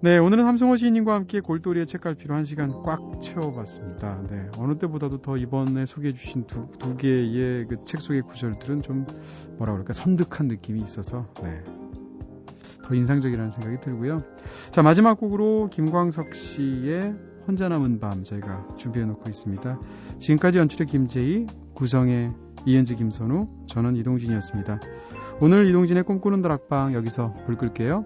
[0.00, 4.22] 네, 오늘은 함성호 시인님과 함께 골돌이의 책갈피로 한 시간 꽉 채워봤습니다.
[4.30, 9.06] 네, 어느 때보다도 더 이번에 소개해주신 두, 두 개의 그 책 속의 구절들은 좀
[9.56, 11.64] 뭐라 그럴까 선득한 느낌이 있어서 네,
[12.84, 14.18] 더 인상적이라는 생각이 들고요.
[14.70, 17.16] 자, 마지막 곡으로 김광석 씨의
[17.48, 19.80] 혼자 남은 밤 저희가 준비해 놓고 있습니다.
[20.18, 22.32] 지금까지 연출의 김재희, 구성의
[22.66, 24.78] 이현지 김선우, 저는 이동진이었습니다.
[25.40, 28.04] 오늘 이동진의 꿈꾸는 다락방 여기서 불 끌게요.